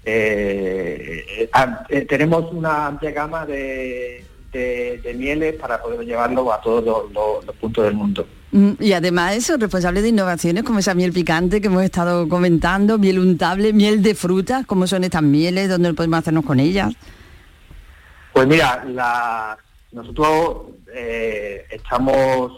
[0.04, 1.50] Eh, eh,
[1.88, 7.12] eh, tenemos una amplia gama de, de- de mieles para poder llevarlo a todos los,
[7.12, 8.28] los- los puntos del mundo.
[8.54, 12.98] Mm, Y además eso, responsable de innovaciones como esa miel picante que hemos estado comentando,
[12.98, 16.94] miel untable, miel de frutas, cómo son estas mieles, dónde podemos hacernos con ellas.
[18.32, 18.84] Pues mira,
[19.90, 22.52] nosotros eh, estamos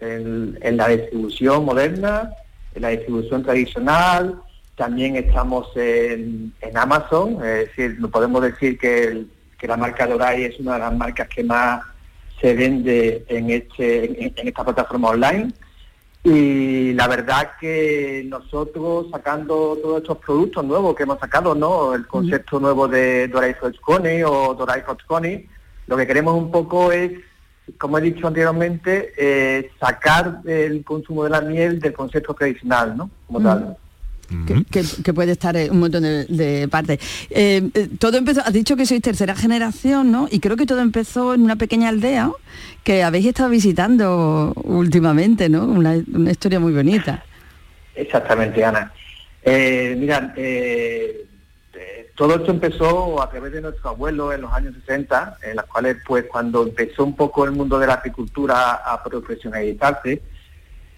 [0.00, 2.30] en, la distribución moderna
[2.74, 4.40] en la distribución tradicional,
[4.76, 9.26] también estamos en, en Amazon, es decir, no podemos decir que,
[9.58, 11.82] que la marca Doray es una de las marcas que más
[12.42, 15.52] se vende en, este, en, en esta plataforma online.
[16.24, 21.94] Y la verdad que nosotros sacando todos estos productos nuevos que hemos sacado, ¿no?
[21.94, 25.48] El concepto nuevo de Doray Hot Coney o Doray Hot Coney,
[25.86, 27.12] lo que queremos un poco es,
[27.78, 33.10] como he dicho anteriormente, eh, sacar el consumo de la miel del concepto tradicional, ¿no?
[33.26, 33.76] Como tal.
[34.46, 36.98] Que, que- que puede estar un montón de, de partes.
[37.30, 40.28] Eh, eh, todo empezó, has dicho que sois tercera generación, ¿no?
[40.30, 42.30] Y creo que todo empezó en una pequeña aldea
[42.84, 45.64] que habéis estado visitando últimamente, ¿no?
[45.64, 47.24] Una, una historia muy bonita.
[47.94, 48.92] Exactamente, Ana.
[49.44, 51.26] Eh, mira, eh,
[51.74, 55.66] eh, todo esto empezó a través de nuestro abuelo en los años 60, en las
[55.66, 60.22] cuales, pues, cuando empezó un poco el mundo de la apicultura a profesionalizarse,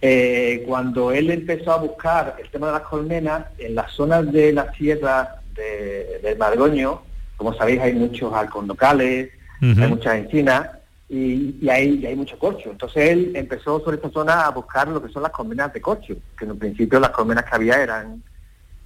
[0.02, 4.52] eh, cuando él empezó a buscar el tema de las colmenas, en las zonas de
[4.52, 7.02] las sierras de- del Madroño,
[7.36, 9.30] como sabéis, hay muchos halcón locales,
[9.62, 9.82] Ujú.
[9.82, 10.68] hay muchas encinas
[11.08, 12.70] y, y hay, y hay mucho corcho.
[12.70, 16.14] Entonces él empezó sobre esta zona a buscar lo que son las colmenas de corcho,
[16.38, 18.22] que en un principio las colmenas que había eran,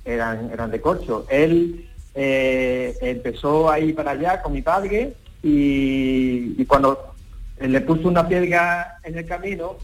[0.05, 1.27] eran, eran de corcho.
[1.29, 7.15] Él eh, empezó a ir para allá con mi padre y, y cuando
[7.61, 9.77] le puso una piedra en el camino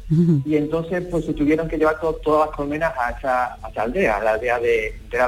[0.45, 3.83] y entonces pues se tuvieron que llevar to- todas las colmenas a esa, a esa
[3.83, 5.19] aldea, a la aldea de, de.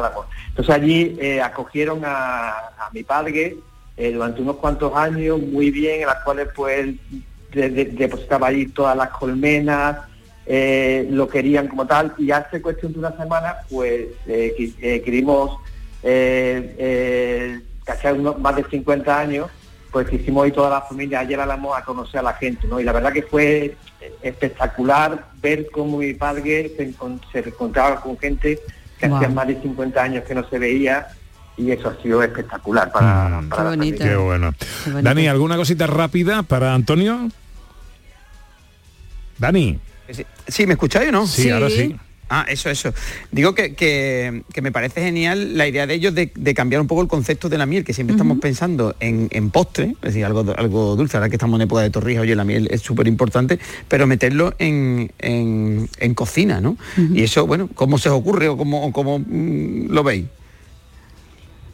[0.48, 3.56] Entonces allí eh, acogieron a, a mi padre
[3.96, 6.94] eh, durante unos cuantos años muy bien, en las cuales pues
[7.52, 9.98] de- de- depositaba allí todas las colmenas,
[10.46, 15.58] eh, lo querían como tal y hace cuestión de una semana pues eh, eh, querimos
[16.04, 19.48] eh, eh, casi unos más de 50 años
[19.96, 22.78] pues quisimos ir toda la familia ayer Álamos a conocer a la gente, ¿no?
[22.78, 23.74] Y la verdad que fue
[24.20, 28.58] espectacular ver cómo mi padre se, encon- se encontraba con gente
[28.98, 31.06] que hacía más de 50 años que no se veía
[31.56, 34.06] y eso ha sido espectacular para, para la familia.
[34.06, 34.52] Qué bueno.
[35.00, 37.30] Dani, ¿alguna cosita rápida para Antonio?
[39.38, 39.78] Dani.
[40.10, 41.26] Sí, sí, ¿me escucháis o no?
[41.26, 41.50] Sí, Sí.
[41.50, 41.96] ahora sí.
[42.28, 42.92] Ah, eso, eso.
[43.30, 46.88] Digo que, que- que me parece genial la idea de ellos de, de cambiar un
[46.88, 50.24] poco el concepto de la miel, que siempre estamos pensando en, en postre, es decir,
[50.24, 53.06] algo, algo dulce, ahora que estamos en época de torrijas, oye, la miel es súper
[53.06, 56.76] importante, pero meterlo en, en- en cocina, ¿no?
[57.14, 60.24] Y eso, bueno, ¿cómo se os ocurre o cómo, o cómo, mm, lo veis?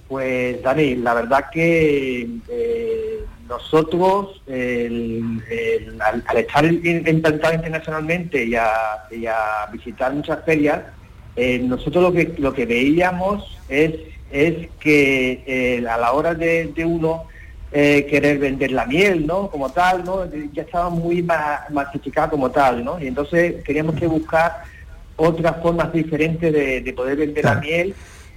[0.09, 3.22] Pues Dani, la verdad que eh,
[3.57, 8.69] nosotros, el- el- al, al estar implantados internacionalmente y a,
[9.11, 9.37] y a
[9.73, 10.81] visitar muchas ferias,
[11.37, 13.93] eh, nosotros lo que, lo que veíamos es,
[14.31, 17.25] es que eh, a la hora de, de uno
[17.75, 19.49] eh, querer vender la miel, ¿no?
[19.51, 20.15] Como tal, ¿no?
[20.53, 23.01] Ya estaba muy ma- masificada como tal, ¿no?
[23.03, 24.51] Y entonces queríamos que buscar
[25.17, 27.95] otras formas diferentes de, de poder vender la miel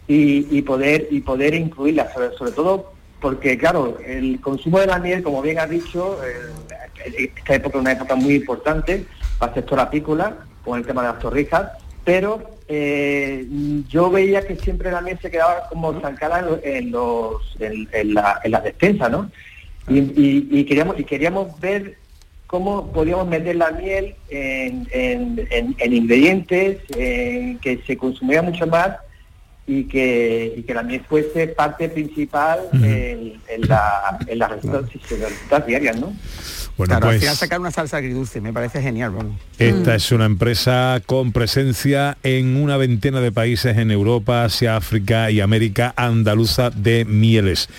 [0.08, 5.00] y, y poder y poder incluirla, sobre, sobre todo porque claro, el consumo de la
[5.00, 9.06] miel, como bien has dicho, eh, esta época es una época muy importante
[9.40, 11.72] para el sector apícola, con el tema de las torrijas,
[12.04, 13.46] pero eh,
[13.90, 17.88] yo veía que siempre la miel se quedaba como estancada en, lo- en los en,
[17.92, 19.30] en la, en las despensas, ¿no?
[19.88, 21.98] Y, queríamos y queríamos ver
[22.48, 28.66] cómo podíamos meter la miel en, en- en- en ingredientes en que se consumiera mucho
[28.66, 28.98] más
[29.68, 35.66] y que, y que la miel fuese parte principal en, en la, en las recetas,
[35.66, 36.14] diarias, ¿no?
[36.78, 39.40] Bueno, claro, al pues- final sacar una salsa agridulce, me parece genial, vamos.
[39.58, 45.32] Esta es una empresa con presencia en una veintena de países en Europa, Asia, África
[45.32, 47.70] y América andaluza de mieles.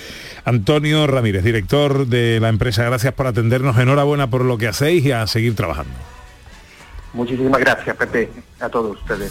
[0.45, 5.13] Antonio Ramírez, director de la empresa, gracias por atendernos, enhorabuena por lo que hacéis y
[5.13, 5.93] a seguir trabajando.
[7.13, 8.31] Muchísimas gracias, Pepe,
[8.61, 9.31] a todos ustedes.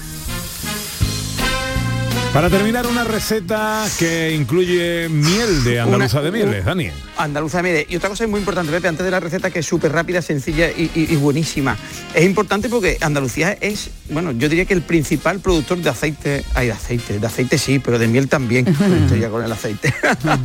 [2.36, 6.90] Para terminar, una receta que incluye miel de andaluza Una- de mieles, Dani.
[7.18, 7.86] Andaluza de miel.
[7.88, 10.22] Y otra cosa es muy importante, Pepe, antes de la receta, que es súper rápida,
[10.22, 11.78] sencilla y, y- y buenísima.
[12.14, 16.66] Es importante porque Andalucía es, bueno, yo diría que el principal productor de aceite, ay,
[16.68, 18.68] de aceite, de aceite sí, pero de miel también.
[19.04, 19.94] Estoy ya con el aceite.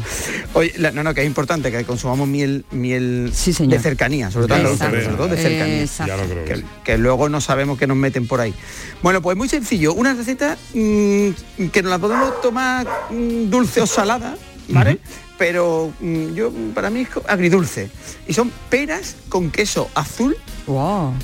[0.54, 4.58] Oye, la- no, no, que es importante que consumamos miel, miel de cercanía, sobre todo
[4.58, 5.04] andaluza, Exacto.
[5.06, 5.80] sobre todo de cercanía.
[5.82, 6.54] Exacto.
[6.54, 6.62] Sí.
[6.84, 8.54] que luego no sabemos que nos meten por ahí.
[9.02, 11.30] Bueno, pues muy sencillo, una receta mm,
[11.72, 14.36] que nos la podemos tomar mm, dulce o salada,
[14.68, 14.98] ¿vale?
[15.38, 17.90] Pero mm, yo para mí es agridulce.
[18.28, 20.36] Y son peras con queso azul,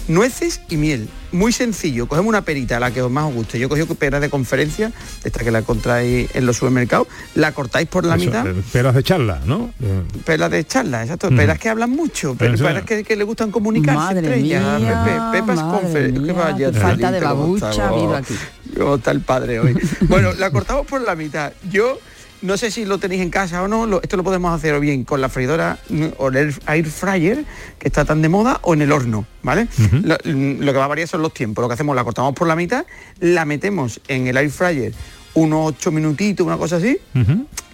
[0.09, 1.09] nueces y miel.
[1.33, 2.07] Muy sencillo.
[2.09, 3.59] Cogemos una perita, la que os más os guste.
[3.59, 4.91] Yo cogido peras de conferencia,
[5.23, 8.47] esta que la encontráis en los supermercados, la cortáis por la Eso, mitad.
[8.47, 9.71] eh, peras de charla, ¿no?
[9.83, 11.27] Eh, Pelas de charla, exacto.
[11.27, 11.37] Ujú.
[11.37, 12.65] Peras que hablan mucho, pero Eso.
[12.65, 14.81] peras que, que le gustan comunicarse Madre entre ellas.
[14.81, 18.35] mía, Pepe, pepas madre mía, que falta de ¿cómo babucha ha habido aquí.
[18.77, 19.75] ¿Cómo está el padre hoy?
[20.09, 21.53] Bueno, la cortamos por la mitad.
[21.71, 21.99] Yo
[22.43, 25.05] no sé si lo tenéis en casa o no, esto lo podemos hacer o bien
[25.05, 27.45] con la freidora mm, o el air- fryer,
[27.79, 29.67] que está tan de moda, o en el horno, ¿vale?
[30.05, 31.63] lo, mm, lo que va a variar son los tiempos.
[31.63, 32.85] Lo que hacemos, la cortamos por la mitad,
[33.21, 34.93] la metemos en el air fryer
[35.35, 36.99] unos 8 minutitos, una cosa así,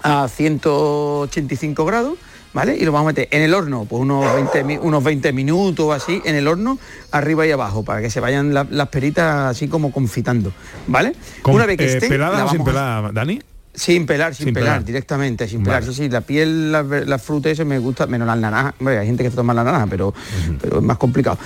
[0.02, 2.14] a 185 grados,
[2.54, 2.76] ¿vale?
[2.76, 5.86] Y lo vamos a meter en el horno, pues unos 20, mi- unos 20 minutos
[5.86, 6.78] o así, en el horno,
[7.10, 10.52] arriba y abajo, para que se vayan la- las peritas así como confitando,
[10.86, 11.14] ¿vale?
[11.42, 12.72] Con, Una vez que eh, esté, ¿Peladas la o sin vamos a-
[13.02, 13.40] pelar, Dani?
[13.74, 14.84] sin pelar, sin, Sin pelar, pelar.
[14.84, 15.78] directamente, sin Vale.
[15.80, 15.94] pelar.
[15.94, 18.74] Sí, sí, la piel, las frutas, eso me gusta, menos las naranjas.
[18.78, 20.12] Hombre, hay gente que se toma la naranja, pero,
[20.60, 21.38] pero es más complicado.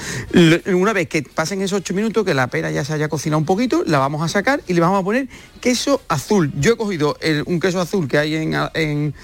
[0.75, 3.45] Una vez que pasen esos ocho minutos, que la pera ya se haya cocinado un
[3.47, 5.29] poquito, la vamos a sacar y le vamos a poner
[5.61, 6.51] queso azul.
[6.59, 9.15] Yo he cogido el- un queso azul que hay en, en,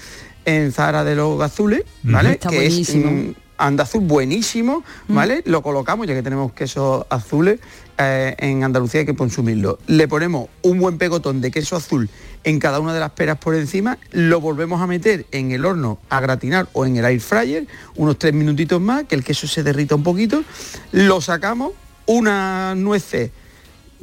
[0.45, 2.33] en Zara de los azules, ¿vale?
[2.33, 3.07] Está que buenísimo.
[3.07, 5.41] es mm, andazul buenísimo, ¿vale?
[5.45, 7.59] Lo colocamos, ya que tenemos quesos azules
[7.97, 9.79] eh, en Andalucía hay que consumirlo.
[9.87, 12.09] Le ponemos un buen pegotón de queso azul
[12.43, 15.99] en cada una de las peras por encima, lo volvemos a meter en el horno
[16.09, 19.63] a gratinar o en el air fryer, unos tres minutitos más, que el queso se
[19.63, 20.43] derrita un poquito,
[20.91, 21.71] lo sacamos,
[22.05, 23.31] unas nueces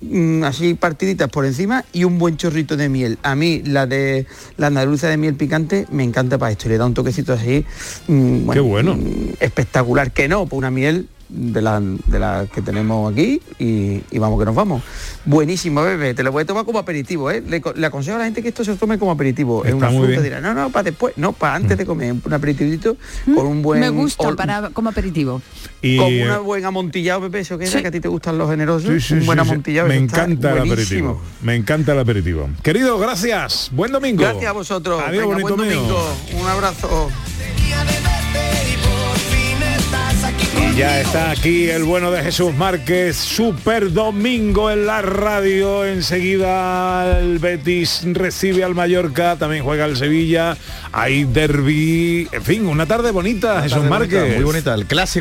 [0.03, 3.19] mm, así partiditas por encima y un buen chorrito de miel.
[3.23, 4.27] A mí la de
[4.57, 7.65] la andaluza de miel picante me encanta para esto, le da un toquecito así
[8.09, 8.97] mm, Qué bueno.
[8.97, 14.03] mm, espectacular, que no, pues una miel de la, de la que tenemos aquí y,
[14.11, 14.83] y vamos que nos vamos.
[15.25, 17.43] Buenísimo, bebé, te lo voy a tomar como aperitivo, ¿eh?
[17.47, 19.59] Le, co- le aconsejo a la gente que esto se tome como aperitivo.
[19.65, 22.15] Está es una muy fruta, dirá, no, no, para después, no, para antes de comer,
[22.25, 25.41] un aperitivito con un buen Me gusta ol- para como aperitivo.
[25.83, 27.81] Y, con eh, un buen amontillado, Pepe, eso que es Sí.
[27.81, 29.51] que a ti te gustan los generosos, Sí, sí, un buen sí, sí.
[29.51, 29.89] amontillado.
[29.89, 31.11] Me encanta el buenísimo.
[31.11, 31.23] aperitivo.
[31.43, 32.49] Me encanta el aperitivo.
[32.63, 33.71] Querido, gracias.
[33.73, 34.23] Buen domingo.
[34.23, 35.01] Gracias a vosotros.
[35.01, 35.81] Adiós, Venga, bonito buen mío.
[35.81, 36.17] domingo.
[36.43, 37.11] Un abrazo.
[40.71, 45.85] Y ya está aquí el bueno de Jesús Márquez, super domingo en la radio.
[45.85, 50.57] Enseguida el Betis recibe al Mallorca, también juega el Sevilla,
[50.93, 54.35] hay derby, en fin, una tarde bonita, Jesús Tarde bonita, Márquez.
[54.37, 55.19] Muy bonita, el clásico